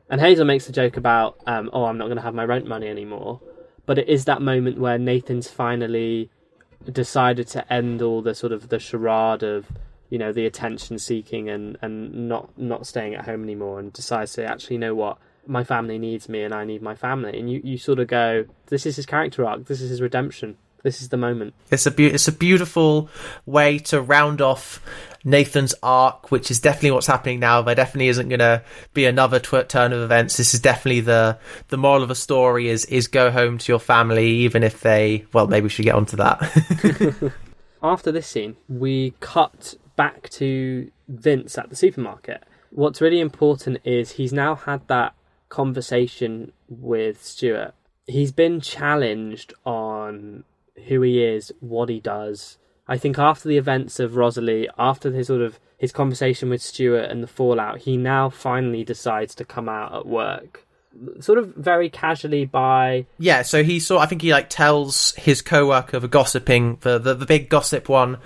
[0.08, 2.66] And Hazel makes a joke about, um, "Oh, I'm not going to have my rent
[2.66, 3.40] money anymore."
[3.84, 6.30] But it is that moment where Nathan's finally
[6.90, 9.66] decided to end all the sort of the charade of
[10.10, 14.34] you know the attention seeking and and not not staying at home anymore and decides
[14.34, 17.50] to actually you know what my family needs me and I need my family and
[17.50, 21.00] you you sort of go this is his character arc this is his redemption this
[21.00, 23.08] is the moment It's a be- it's a beautiful
[23.46, 24.82] way to round off
[25.22, 27.60] Nathan's arc, which is definitely what's happening now.
[27.60, 28.62] There definitely isn't going to
[28.94, 30.38] be another tw- turn of events.
[30.38, 31.38] This is definitely the
[31.68, 35.26] the moral of the story is is go home to your family, even if they.
[35.34, 37.32] Well, maybe we should get onto that.
[37.82, 42.40] after this scene we cut back to Vince at the supermarket
[42.70, 45.12] what's really important is he's now had that
[45.48, 47.74] conversation with Stuart
[48.06, 50.44] he's been challenged on
[50.88, 52.58] who he is, what he does.
[52.86, 57.10] I think after the events of Rosalie, after his sort of his conversation with Stuart
[57.10, 60.66] and the fallout, he now finally decides to come out at work.
[61.20, 63.98] Sort of very casually by Yeah, so he saw.
[63.98, 68.18] I think he like tells his coworker, the gossiping, the the, the big gossip one,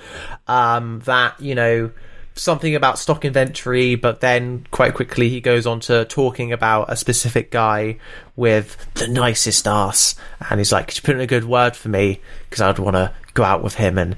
[0.46, 1.90] um, that you know
[2.36, 6.96] something about stock inventory, but then quite quickly he goes on to talking about a
[6.96, 7.96] specific guy
[8.36, 10.14] with the nicest ass,
[10.50, 12.20] and he's like, "Could you put in a good word for me?
[12.48, 14.16] Because I'd want to go out with him." And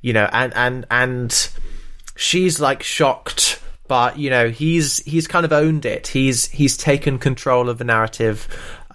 [0.00, 1.48] you know, and and and
[2.14, 7.18] she's like shocked but you know he's he's kind of owned it he's he's taken
[7.18, 8.48] control of the narrative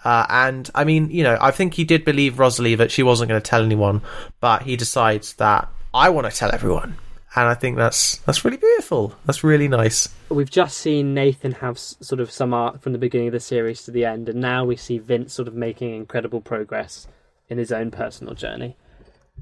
[0.04, 3.30] uh, and I mean, you know, I think he did believe Rosalie that she wasn't
[3.30, 4.02] going to tell anyone,
[4.40, 6.98] but he decides that I want to tell everyone,
[7.36, 9.16] and I think that's that's really beautiful.
[9.26, 10.10] That's really nice.
[10.30, 13.84] we've just seen Nathan have sort of some art from the beginning of the series
[13.84, 17.08] to the end, and now we see Vince sort of making incredible progress
[17.48, 18.78] in his own personal journey.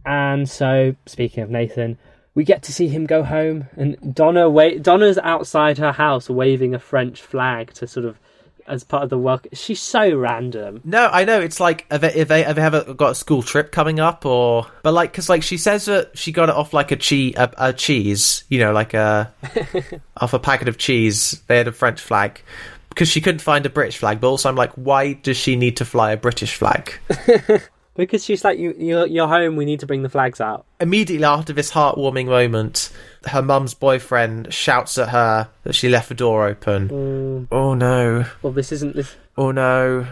[0.06, 1.98] And so, speaking of Nathan,
[2.40, 4.82] we get to see him go home, and Donna wait.
[4.82, 8.18] Donna's outside her house waving a French flag to sort of
[8.66, 9.52] as part of the welcome.
[9.52, 10.80] She's so random.
[10.86, 13.74] No, I know it's like have they, have they, they ever got a school trip
[13.74, 16.94] coming up or but like because like she says that she got it off like
[16.94, 19.34] a cheese a, a cheese you know like a
[20.18, 22.42] off a packet of cheese they had a French flag
[22.88, 25.76] because she couldn't find a British flag but also I'm like why does she need
[25.76, 26.94] to fly a British flag
[28.00, 29.58] Because she's like, you, you're, you're home.
[29.58, 30.66] We need to bring the flags out.
[30.80, 32.92] immediately after this heartwarming moment
[33.26, 38.54] her mum's boyfriend shouts at her that she left the door open oh no Well,
[38.54, 39.16] this isn't this.
[39.38, 40.08] oh no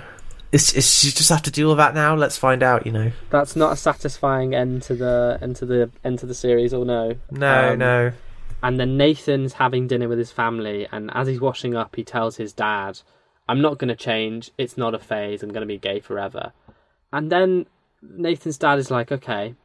[0.51, 3.11] is, is she just have to deal with that now let's find out you know
[3.29, 6.73] That's not a satisfying end to the end to the end to the series.
[6.73, 7.15] Or no.
[7.31, 8.11] no Um, no
[8.63, 12.35] And then Nathan's having dinner with his family, and as he's washing up, he tells
[12.37, 12.99] his dad,
[13.47, 14.51] I'm not going to change.
[14.57, 15.43] It's not a phase.
[15.43, 16.51] I'm going to be gay forever.
[17.13, 17.67] And then
[18.01, 19.55] Nathan's dad is like, okay,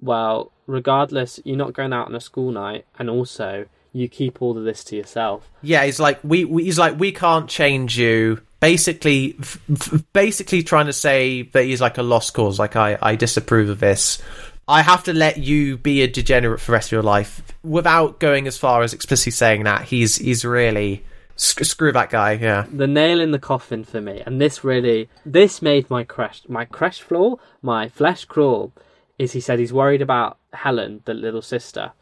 [0.00, 4.56] well, regardless, you're not going out on a school night, and also you keep all
[4.58, 5.50] of this to yourself.
[5.62, 8.40] Yeah, he's like we, we he's like we can't change you.
[8.60, 12.58] Basically, f- f- basically trying to say that he's like a lost cause.
[12.58, 14.22] Like I, I disapprove of this.
[14.68, 18.18] I have to let you be a degenerate for the rest of your life without
[18.18, 19.82] going as far as explicitly saying that.
[19.84, 21.04] He's he's really
[21.36, 22.32] sc- screw that guy.
[22.32, 26.42] Yeah, the nail in the coffin for me, and this really this made my crash
[26.48, 28.72] my crash floor, my flesh crawl.
[29.18, 31.92] Is he said he's worried about Helen, the little sister,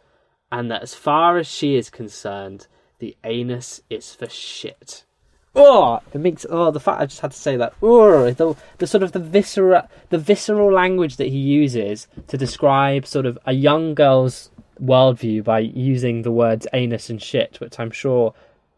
[0.51, 2.67] and that as far as she is concerned,
[2.99, 5.05] the anus is for shit.
[5.57, 7.75] Oh, it makes oh the fact I just had to say that.
[7.81, 13.07] Oh, the the sort of the visceral the visceral language that he uses to describe
[13.07, 14.51] sort of a young girl's
[14.83, 18.35] worldview by using the words anus and shit, which I'm sure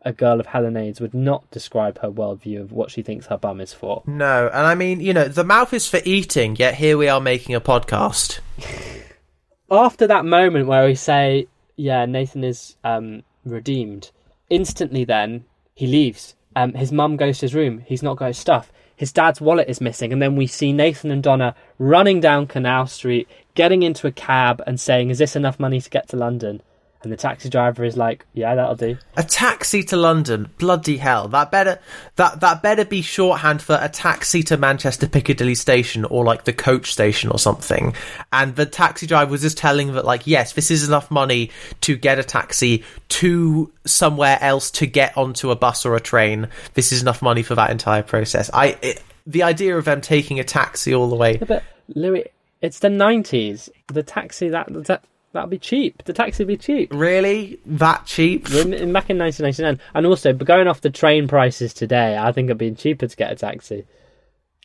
[0.07, 3.61] a girl of Helenades would not describe her worldview of what she thinks her bum
[3.61, 4.03] is for.
[4.07, 6.57] no, and I mean you know the mouth is for eating.
[6.57, 8.39] Yet here we are making a podcast.
[9.71, 14.13] After that moment where we say, "Yeah, Nathan is um, redeemed,"
[14.49, 15.45] instantly then
[15.75, 16.35] he leaves.
[16.55, 17.83] Um, his mum goes to his room.
[17.85, 18.73] He's not got his stuff.
[18.95, 22.87] His dad's wallet is missing, and then we see Nathan and Donna running down Canal
[22.87, 26.63] Street, getting into a cab, and saying, "Is this enough money to get to London?"
[27.07, 31.29] And the taxi driver is like, "Yeah, that'll do." A taxi to London, bloody hell!
[31.29, 31.79] That better
[32.17, 36.53] that that better be shorthand for a taxi to Manchester Piccadilly station or like the
[36.53, 37.95] coach station or something.
[38.33, 41.53] And the taxi driver was just telling that like, yes, this is enough money
[41.83, 46.49] to get a taxi to somewhere else to get onto a bus or a train.
[46.75, 48.51] This is enough money for that entire process.
[48.53, 51.37] I it, the idea of them taking a taxi all the way.
[51.37, 52.31] But Louis,
[52.63, 53.71] it's the nineties.
[53.87, 55.05] The taxi that that
[55.37, 56.03] that'll be cheap.
[56.05, 56.93] The taxi would be cheap.
[56.93, 58.51] Really, that cheap?
[58.51, 62.47] In, back in 1999, and also but going off the train prices today, I think
[62.47, 63.85] it'd be cheaper to get a taxi.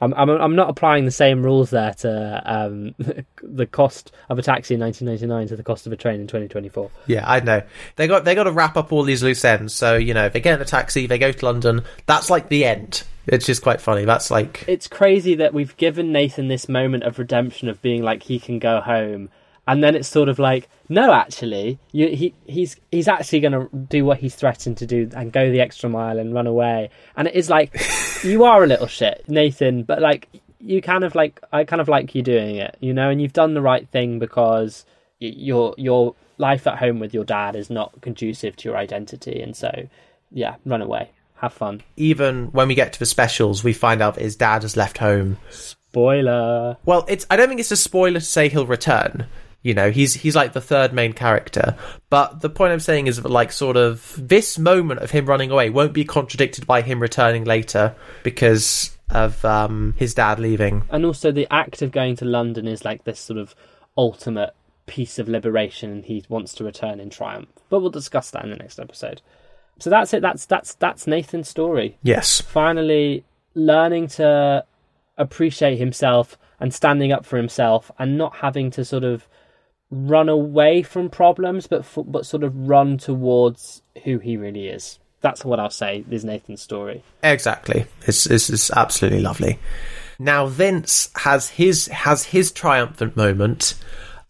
[0.01, 2.95] I'm I'm I'm not applying the same rules there to um,
[3.43, 6.89] the cost of a taxi in 1999 to the cost of a train in 2024.
[7.05, 7.61] Yeah, I know.
[7.97, 9.73] They got they got to wrap up all these loose ends.
[9.73, 11.83] So you know, if they get in a taxi, they go to London.
[12.07, 13.03] That's like the end.
[13.27, 14.03] It's just quite funny.
[14.05, 18.23] That's like It's crazy that we've given Nathan this moment of redemption of being like
[18.23, 19.29] he can go home,
[19.67, 23.69] and then it's sort of like no, actually, you, he he's he's actually going to
[23.73, 26.89] do what he's threatened to do and go the extra mile and run away.
[27.15, 27.73] And it is like
[28.25, 30.27] you are a little shit, Nathan, but like
[30.59, 33.31] you kind of like I kind of like you doing it, you know, and you've
[33.31, 34.85] done the right thing because
[35.19, 39.55] your your life at home with your dad is not conducive to your identity, and
[39.55, 39.87] so
[40.29, 41.83] yeah, run away, have fun.
[41.95, 44.97] even when we get to the specials, we find out that his dad has left
[44.97, 45.37] home.
[45.51, 46.75] Spoiler.
[46.83, 49.27] Well, it's I don't think it's a spoiler to say he'll return.
[49.63, 51.75] You know, he's he's like the third main character.
[52.09, 55.51] But the point I'm saying is that like sort of this moment of him running
[55.51, 60.83] away won't be contradicted by him returning later because of um his dad leaving.
[60.89, 63.53] and also the act of going to London is like this sort of
[63.97, 64.55] ultimate
[64.87, 67.49] piece of liberation, and he wants to return in triumph.
[67.69, 69.21] But we'll discuss that in the next episode.
[69.79, 70.21] So that's it.
[70.21, 71.97] That's that's that's Nathan's story.
[72.03, 72.41] Yes.
[72.41, 74.65] Finally, learning to
[75.17, 79.27] appreciate himself and standing up for himself and not having to sort of
[79.91, 84.97] run away from problems but f- but sort of run towards who he really is
[85.19, 87.85] that's what i'll say is nathan's story Exactly.
[88.05, 89.59] This is absolutely lovely.
[90.17, 93.75] Now Vince has his has his triumphant moment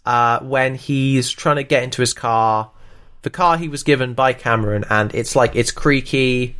[0.06, 2.72] uh, when he's trying to get into his car,
[3.22, 6.56] the car he was given by Cameron, and it's like it's creaky,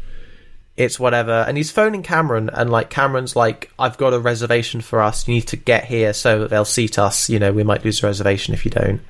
[0.84, 5.02] it's whatever, and he's phoning Cameron, and like Cameron's like, "I've got a reservation for
[5.02, 5.28] us.
[5.28, 7.30] You need to get here so that they'll seat us.
[7.30, 9.02] You know, we might lose a reservation if you don't."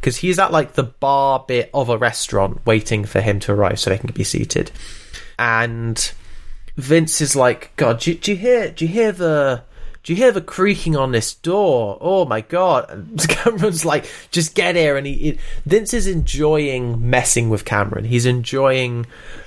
[0.00, 3.80] Because he's at like the bar bit of a restaurant waiting for him to arrive
[3.80, 4.70] so they can be seated,
[5.38, 6.12] and
[6.76, 8.70] Vince is like, God, do, do you hear?
[8.70, 9.62] Do you hear the?
[10.02, 11.98] Do you hear the creaking on this door?
[12.00, 12.88] Oh my god!
[12.90, 15.38] And Cameron's like, just get here, and he, he.
[15.64, 18.04] Vince is enjoying messing with Cameron.
[18.04, 19.06] He's enjoying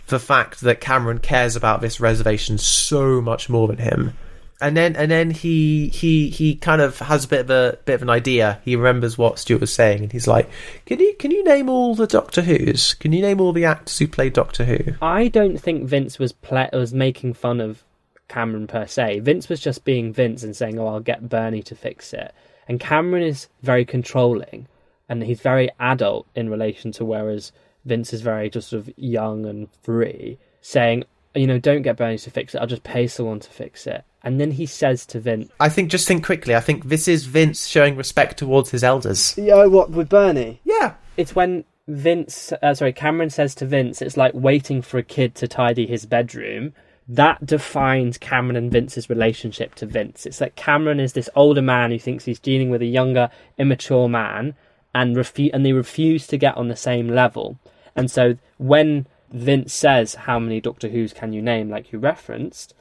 [0.09, 4.13] the fact that Cameron cares about this reservation so much more than him.
[4.61, 7.93] And then, and then he he he kind of has a bit of a bit
[7.93, 8.59] of an idea.
[8.65, 10.49] He remembers what Stuart was saying, and he's like,
[10.85, 12.93] "Can you can you name all the Doctor Who's?
[12.95, 16.33] Can you name all the actors who played Doctor Who?" I don't think Vince was
[16.33, 17.85] ple- was making fun of
[18.27, 19.19] Cameron per se.
[19.19, 22.33] Vince was just being Vince and saying, "Oh, I'll get Bernie to fix it."
[22.67, 24.67] And Cameron is very controlling,
[25.07, 27.53] and he's very adult in relation to whereas
[27.89, 31.03] Vince is very just sort of young and free, saying,
[31.35, 32.59] "You know, don't get Bernie to fix it.
[32.59, 35.89] I'll just pay someone to fix it." And then he says to Vince, I think
[35.89, 36.55] just think quickly.
[36.55, 39.37] I think this is Vince showing respect towards his elders.
[39.37, 40.59] Yeah, what with Bernie?
[40.65, 45.03] Yeah, it's when Vince, uh, sorry, Cameron says to Vince, it's like waiting for a
[45.03, 46.73] kid to tidy his bedroom.
[47.07, 50.27] That defines Cameron and Vince's relationship to Vince.
[50.27, 54.07] It's like Cameron is this older man who thinks he's dealing with a younger, immature
[54.07, 54.53] man,
[54.93, 57.57] and refu- and they refuse to get on the same level.
[57.99, 62.73] And so when Vince says, "How many Doctor Who's can you name?" like you referenced,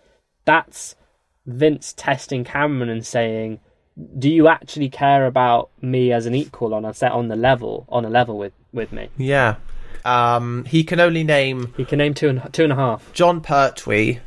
[0.44, 0.94] that's
[1.46, 3.60] Vince testing Cameron and saying,
[4.18, 7.86] "Do you actually care about me as an equal on a set on the level
[7.88, 9.56] on a level with with me?" yeah.
[10.04, 13.40] Um, he can only name He can name two and two and a half, Jon
[13.40, 14.20] Pertwee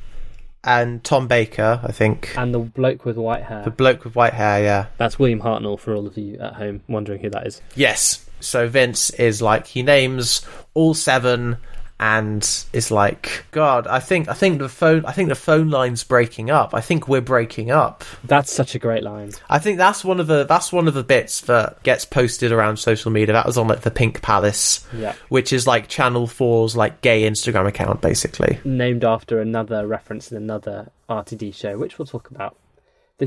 [0.64, 1.80] and Tom Baker.
[1.84, 3.64] I think and the bloke with white hair.
[3.64, 4.62] the bloke with white hair.
[4.64, 4.86] Yeah.
[4.98, 7.62] That's William Hartnell for all of you at home wondering who that is.
[7.76, 8.26] Yes.
[8.44, 11.58] So Vince is like he names all seven,
[12.00, 12.42] and
[12.74, 16.50] is like, God, I think I think the phone I think the phone line's breaking
[16.50, 16.74] up.
[16.74, 18.04] I think we're breaking up.
[18.24, 19.34] That's such a great line.
[19.50, 22.78] I think that's one of the that's one of the bits that gets posted around
[22.78, 23.34] social media.
[23.34, 25.14] That was on like the Pink Palace, Yeah.
[25.30, 28.60] which is like Channel 4's like gay Instagram account, basically.
[28.64, 32.56] Named after another reference in another RTD show, which we'll talk about.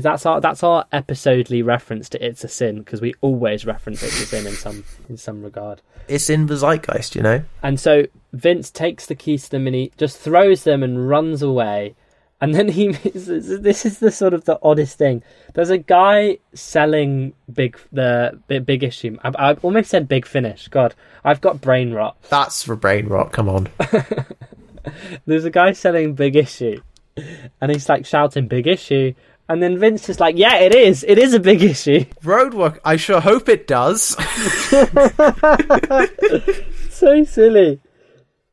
[0.03, 4.21] That's our that's our episodely reference to "It's a Sin" because we always reference "It's
[4.21, 5.81] a Sin" in some in some regard.
[6.07, 7.43] It's in the zeitgeist, you know.
[7.63, 11.95] And so Vince takes the keys to the mini, just throws them and runs away.
[12.41, 15.23] And then he this is the sort of the oddest thing.
[15.53, 19.17] There's a guy selling big the big, big issue.
[19.23, 20.67] I, I almost said big finish.
[20.67, 20.93] God,
[21.23, 22.21] I've got brain rot.
[22.29, 23.31] That's for brain rot.
[23.31, 23.69] Come on.
[25.25, 26.81] There's a guy selling big issue,
[27.61, 29.13] and he's like shouting big issue.
[29.47, 31.03] And then Vince is like, "Yeah, it is.
[31.07, 32.79] It is a big issue." Roadwork.
[32.83, 34.15] I sure hope it does.
[36.89, 37.79] so silly.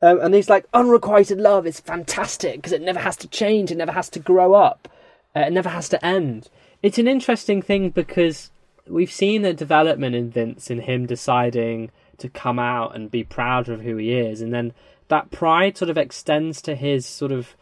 [0.02, 3.76] Um, and he's like, unrequited love is fantastic because it never has to change, it
[3.76, 4.88] never has to grow up,
[5.36, 6.50] uh, it never has to end.
[6.82, 8.50] It's an interesting thing because
[8.88, 13.68] we've seen a development in Vince in him deciding to come out and be proud
[13.68, 14.72] of who he is, and then
[15.06, 17.54] that pride sort of extends to his sort of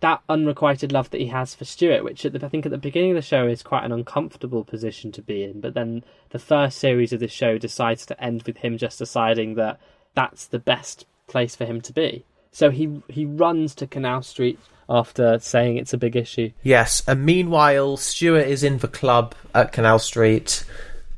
[0.00, 2.78] that unrequited love that he has for Stuart, which at the, I think at the
[2.78, 5.60] beginning of the show is quite an uncomfortable position to be in.
[5.60, 9.54] But then the first series of the show decides to end with him just deciding
[9.54, 9.78] that
[10.14, 12.24] that's the best place for him to be.
[12.52, 16.52] So he he runs to Canal Street after saying it's a big issue.
[16.62, 17.02] yes.
[17.06, 20.64] And meanwhile, Stuart is in the club at Canal Street,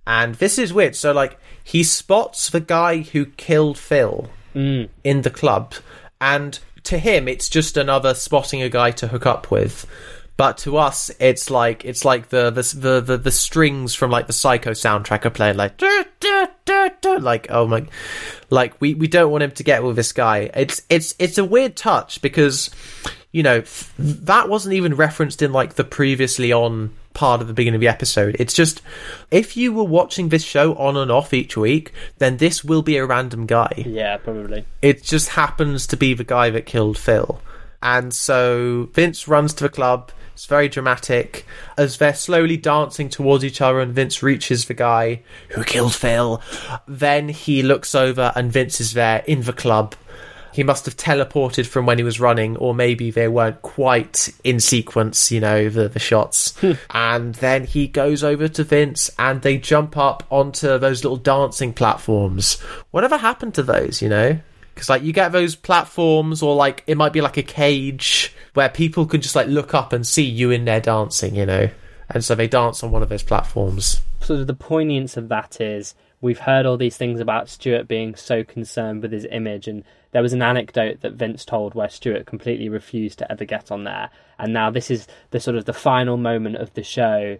[0.06, 0.96] and this is weird.
[0.96, 4.88] So like he spots the guy who killed Phil Mm.
[5.04, 5.74] in the club,
[6.20, 6.58] and
[6.88, 9.86] to him, it's just another spotting a guy to hook up with.
[10.38, 14.28] But to us, it's like it's like the the the the, the strings from like
[14.28, 17.86] the Psycho soundtrack are playing like "Dur, dur, dur, dur," like oh my,
[18.48, 20.50] like we we don't want him to get with this guy.
[20.54, 22.70] It's it's it's a weird touch because
[23.32, 27.52] you know f- that wasn't even referenced in like the previously on part of the
[27.54, 28.36] beginning of the episode.
[28.38, 28.80] It's just
[29.30, 32.96] if you were watching this show on and off each week, then this will be
[32.96, 34.64] a random guy Yeah, probably.
[34.82, 37.40] it just happens to be the guy that killed Phil.
[37.82, 40.10] And so Vince runs to the club.
[40.34, 41.44] It's very dramatic
[41.76, 46.40] as they're slowly dancing towards each other, and Vince reaches the guy who killed Phil.
[46.86, 49.96] Then he looks over, and Vince is there in the club.
[50.58, 54.58] He must have teleported from when he was running, or maybe they weren't quite in
[54.58, 56.58] sequence, you know, the, the shots.
[56.58, 56.72] Hmm.
[56.90, 61.72] and then he goes over to Vince and they jump up onto those little dancing
[61.72, 62.60] platforms.
[62.90, 64.40] Whatever happened to those, you know?
[64.74, 68.68] Because, like, you get those platforms, or like, it might be like a cage where
[68.68, 71.70] people can just, like, look up and see you in there dancing, you know?
[72.10, 74.00] And so they dance on one of those platforms.
[74.22, 78.42] So the poignance of that is we've heard all these things about Stuart being so
[78.42, 82.68] concerned with his image and there was an anecdote that Vince told where Stuart completely
[82.68, 84.10] refused to ever get on there.
[84.38, 87.38] And now this is the sort of the final moment of the show.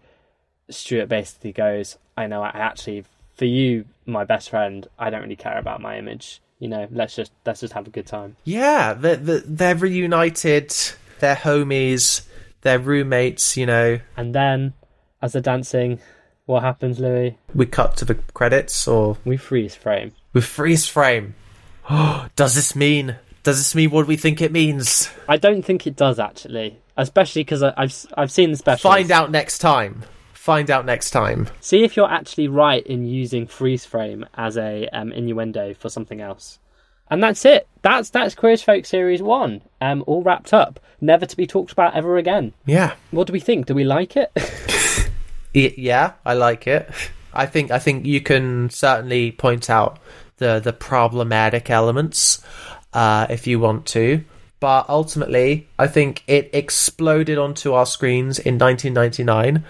[0.71, 3.05] Stuart basically goes I know I actually
[3.37, 6.41] for you my best friend I don't really care about my image.
[6.59, 8.37] You know let's just let's just have a good time.
[8.45, 10.75] Yeah, they're, they're, they're reunited,
[11.21, 12.23] they're homies,
[12.63, 14.01] they're roommates, you know.
[14.17, 14.75] and then
[15.23, 16.01] as they're dancing
[16.49, 17.37] what happens Louis?
[17.55, 19.19] We cut to the credits, or?
[19.23, 20.13] We freeze frame.
[20.33, 21.35] We freeze frame.
[22.37, 23.17] Does this mean?
[23.43, 25.11] Does this mean what we think it means?
[25.29, 29.31] I don't think it does actually especially because I've I've seen the special Find out
[29.31, 30.03] next time.
[30.35, 31.49] Find out next time.
[31.61, 36.21] See if you're actually right in using freeze frame as a um, innuendo for something
[36.21, 36.59] else.
[37.11, 37.67] And that's it.
[37.81, 39.63] That's that's Queer as Folk Series One.
[39.81, 42.53] Um, all wrapped up, never to be talked about ever again.
[42.67, 42.95] Yeah.
[43.13, 43.67] What do we think?
[43.67, 44.31] Do we like it?
[45.55, 46.89] Yeah, I like it.
[47.33, 49.99] I think I think you can certainly point out
[50.39, 52.43] the the problematic elements
[52.93, 54.25] uh, if you want to,
[54.61, 59.65] but ultimately, I think it exploded onto our screens in 1999,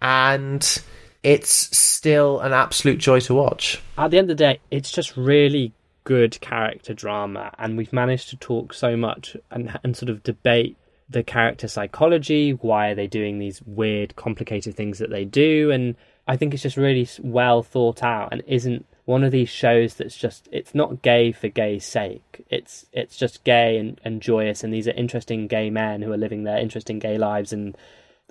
[0.00, 0.82] and
[1.22, 3.80] it's still an absolute joy to watch.
[3.96, 5.72] At the end of the day, it's just really
[6.04, 10.76] good character drama, and we've managed to talk so much and and sort of debate
[11.08, 12.52] the character psychology.
[12.52, 15.70] Why are they doing these weird, complicated things that they do?
[15.70, 15.94] And
[16.26, 20.16] I think it's just really well thought out, and isn't one of these shows that's
[20.16, 22.44] just it's not gay for gay's sake.
[22.50, 26.16] It's it's just gay and, and joyous, and these are interesting gay men who are
[26.18, 27.52] living their interesting gay lives.
[27.52, 27.76] And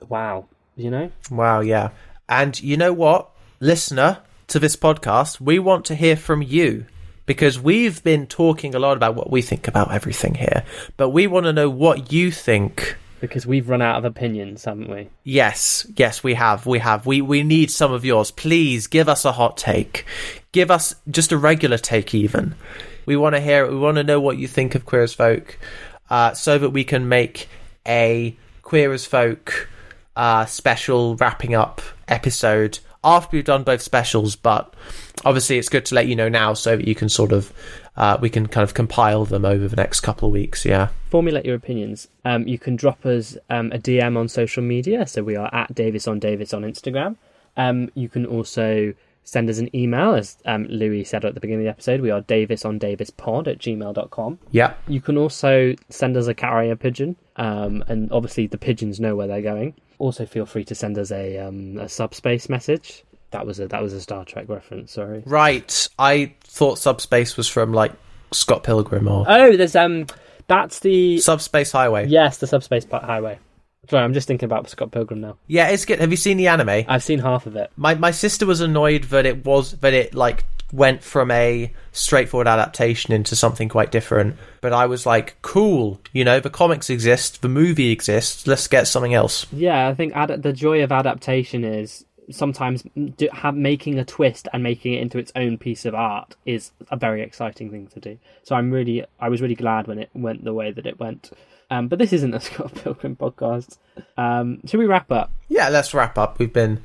[0.07, 0.45] wow,
[0.76, 1.89] you know, Wow, yeah.
[2.30, 6.86] And you know what, listener to this podcast, we want to hear from you
[7.26, 10.63] because we've been talking a lot about what we think about everything here,
[10.97, 12.95] but we want to know what you think.
[13.19, 15.09] because we've run out of opinions, haven't we?
[15.24, 16.65] Yes, yes, we have.
[16.65, 17.05] We have.
[17.05, 18.32] We we need some of yours.
[18.32, 20.05] Please give us a hot take.
[20.52, 22.56] Give us just a regular take even.
[23.06, 23.70] We want to hear.
[23.70, 25.58] We want to know what you think of Queer as Folk
[26.10, 27.47] uh, so that we can make
[27.88, 29.70] a Queer as Folk
[30.16, 34.36] uh, special wrapping up episode after we've done both specials.
[34.36, 34.74] But
[35.26, 37.52] obviously, it's good to let you know now so that you can sort of
[37.95, 40.66] uh, we can kind of compile them over the next couple of weeks.
[40.66, 40.89] Yeah.
[41.10, 42.08] formulate your opinions.
[42.24, 45.08] Um, you can drop us um, a DM on social media.
[45.08, 47.16] So we are at Davies on Davies on Instagram.
[47.58, 48.93] Um, you can also
[49.24, 52.01] send us an email, as um, Louis said at the beginning of the episode.
[52.01, 54.39] We are Davies on Davies pod at gmail.com.
[54.51, 54.74] Yeah.
[54.88, 59.28] You can also send us a carrier pigeon, um, and obviously the pigeons know where
[59.28, 59.76] they're going.
[59.99, 63.03] Also, feel free to send us a, um, a subspace message.
[63.32, 64.91] That was a that was a Star Trek reference.
[64.91, 65.24] Sorry.
[65.26, 65.88] Right.
[65.97, 67.93] I thought Subspace was from like
[68.32, 70.07] Scott Pilgrim or Oh, there's um,
[70.47, 72.07] that's the Subspace Highway.
[72.07, 73.39] yes, the subspace highway.
[73.89, 75.38] Sorry, I'm just thinking about Scott Pilgrim now.
[75.47, 75.99] Yeah, it's good.
[75.99, 76.86] Have you seen the anime?
[76.88, 77.71] I've seen half of it.
[77.75, 82.47] My my sister was annoyed that it was that it like went from a straightforward
[82.47, 84.38] adaptation into something quite different.
[84.61, 88.47] But I was like, cool, you know, the comics exist, the movie exists.
[88.47, 89.47] Let's get something else.
[89.51, 92.84] Yeah, I think ad- the joy of adaptation is sometimes
[93.17, 96.71] do, have, making a twist and making it into its own piece of art is
[96.89, 98.17] a very exciting thing to do.
[98.43, 101.32] So I'm really, I was really glad when it went the way that it went.
[101.72, 103.78] Um, but this isn't a Scott Pilgrim podcast.
[104.17, 105.32] Um, should we wrap up?
[105.47, 106.38] Yeah, let's wrap up.
[106.38, 106.84] We've been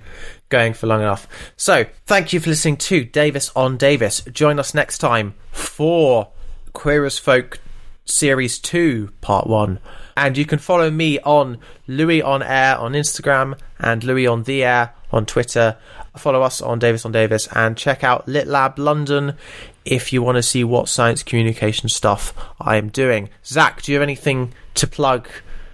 [0.48, 1.26] going for long enough.
[1.56, 4.20] So, thank you for listening to Davies on Davies.
[4.32, 6.28] Join us next time for
[6.72, 7.58] Queer as Folk
[8.04, 9.80] Series 2, Part 1.
[10.16, 11.58] And you can follow me on
[11.88, 15.76] Louis on Air on Instagram and Louis on the Air on Twitter.
[16.16, 19.36] Follow us on Davies on Davies and check out Lit Lab London
[19.84, 23.28] if you want to see what science communication stuff I am doing.
[23.44, 25.28] Zac, do you have anything to plug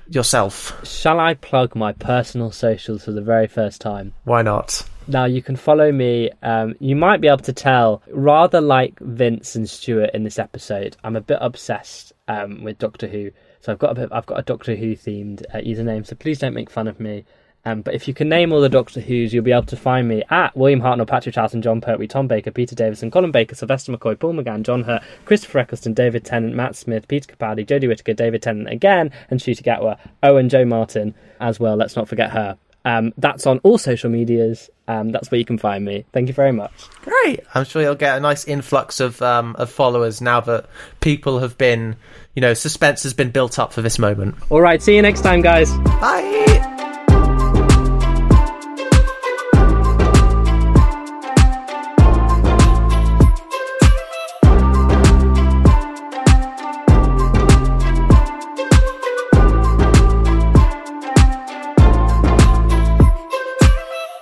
[0.09, 0.79] yourself?
[0.87, 4.13] Shall I plug my personal socials for the very first time?
[4.25, 4.85] Why not?
[5.09, 6.31] Now you can follow me.
[6.43, 10.97] Um, you might be able to tell, rather like Vince and Stuart in this episode,
[11.03, 13.31] I'm a bit obsessed um, with Doctor Who.
[13.61, 16.07] So I've got a bit, I've got a Doctor Who themed uh, username.
[16.07, 17.25] So please don't make fun of me.
[17.65, 20.09] Um, but if you can name all the Doctor Who's, you'll be able to find
[20.09, 23.93] me at William Hartnell, Patrick Troughton, Jon Pertwee, Tom Baker, Peter Davison, Colin Baker, Sylvester
[23.93, 28.15] McCoy, Paul McGann, John Hurt, Christopher Eccleston, David Tennant, Matt Smith, Peter Capaldi, Jodie Whittaker,
[28.15, 31.77] David Tennant again, and Ncuti Gatwa, oh, and Jo Martin as well.
[31.77, 32.59] Let's not forget her.
[32.85, 34.69] Um, that's on all social medias.
[34.89, 36.05] Um, that's where you can find me.
[36.13, 36.73] Thank you very much.
[37.03, 37.41] Great.
[37.55, 40.67] I'm sure you'll get a nice influx of um, of followers now that
[41.01, 41.95] people have been,
[42.35, 44.35] you know, suspense has been built up for this moment.
[44.51, 44.83] All right.
[44.83, 45.73] See you next time, guys.
[45.79, 46.92] Bye.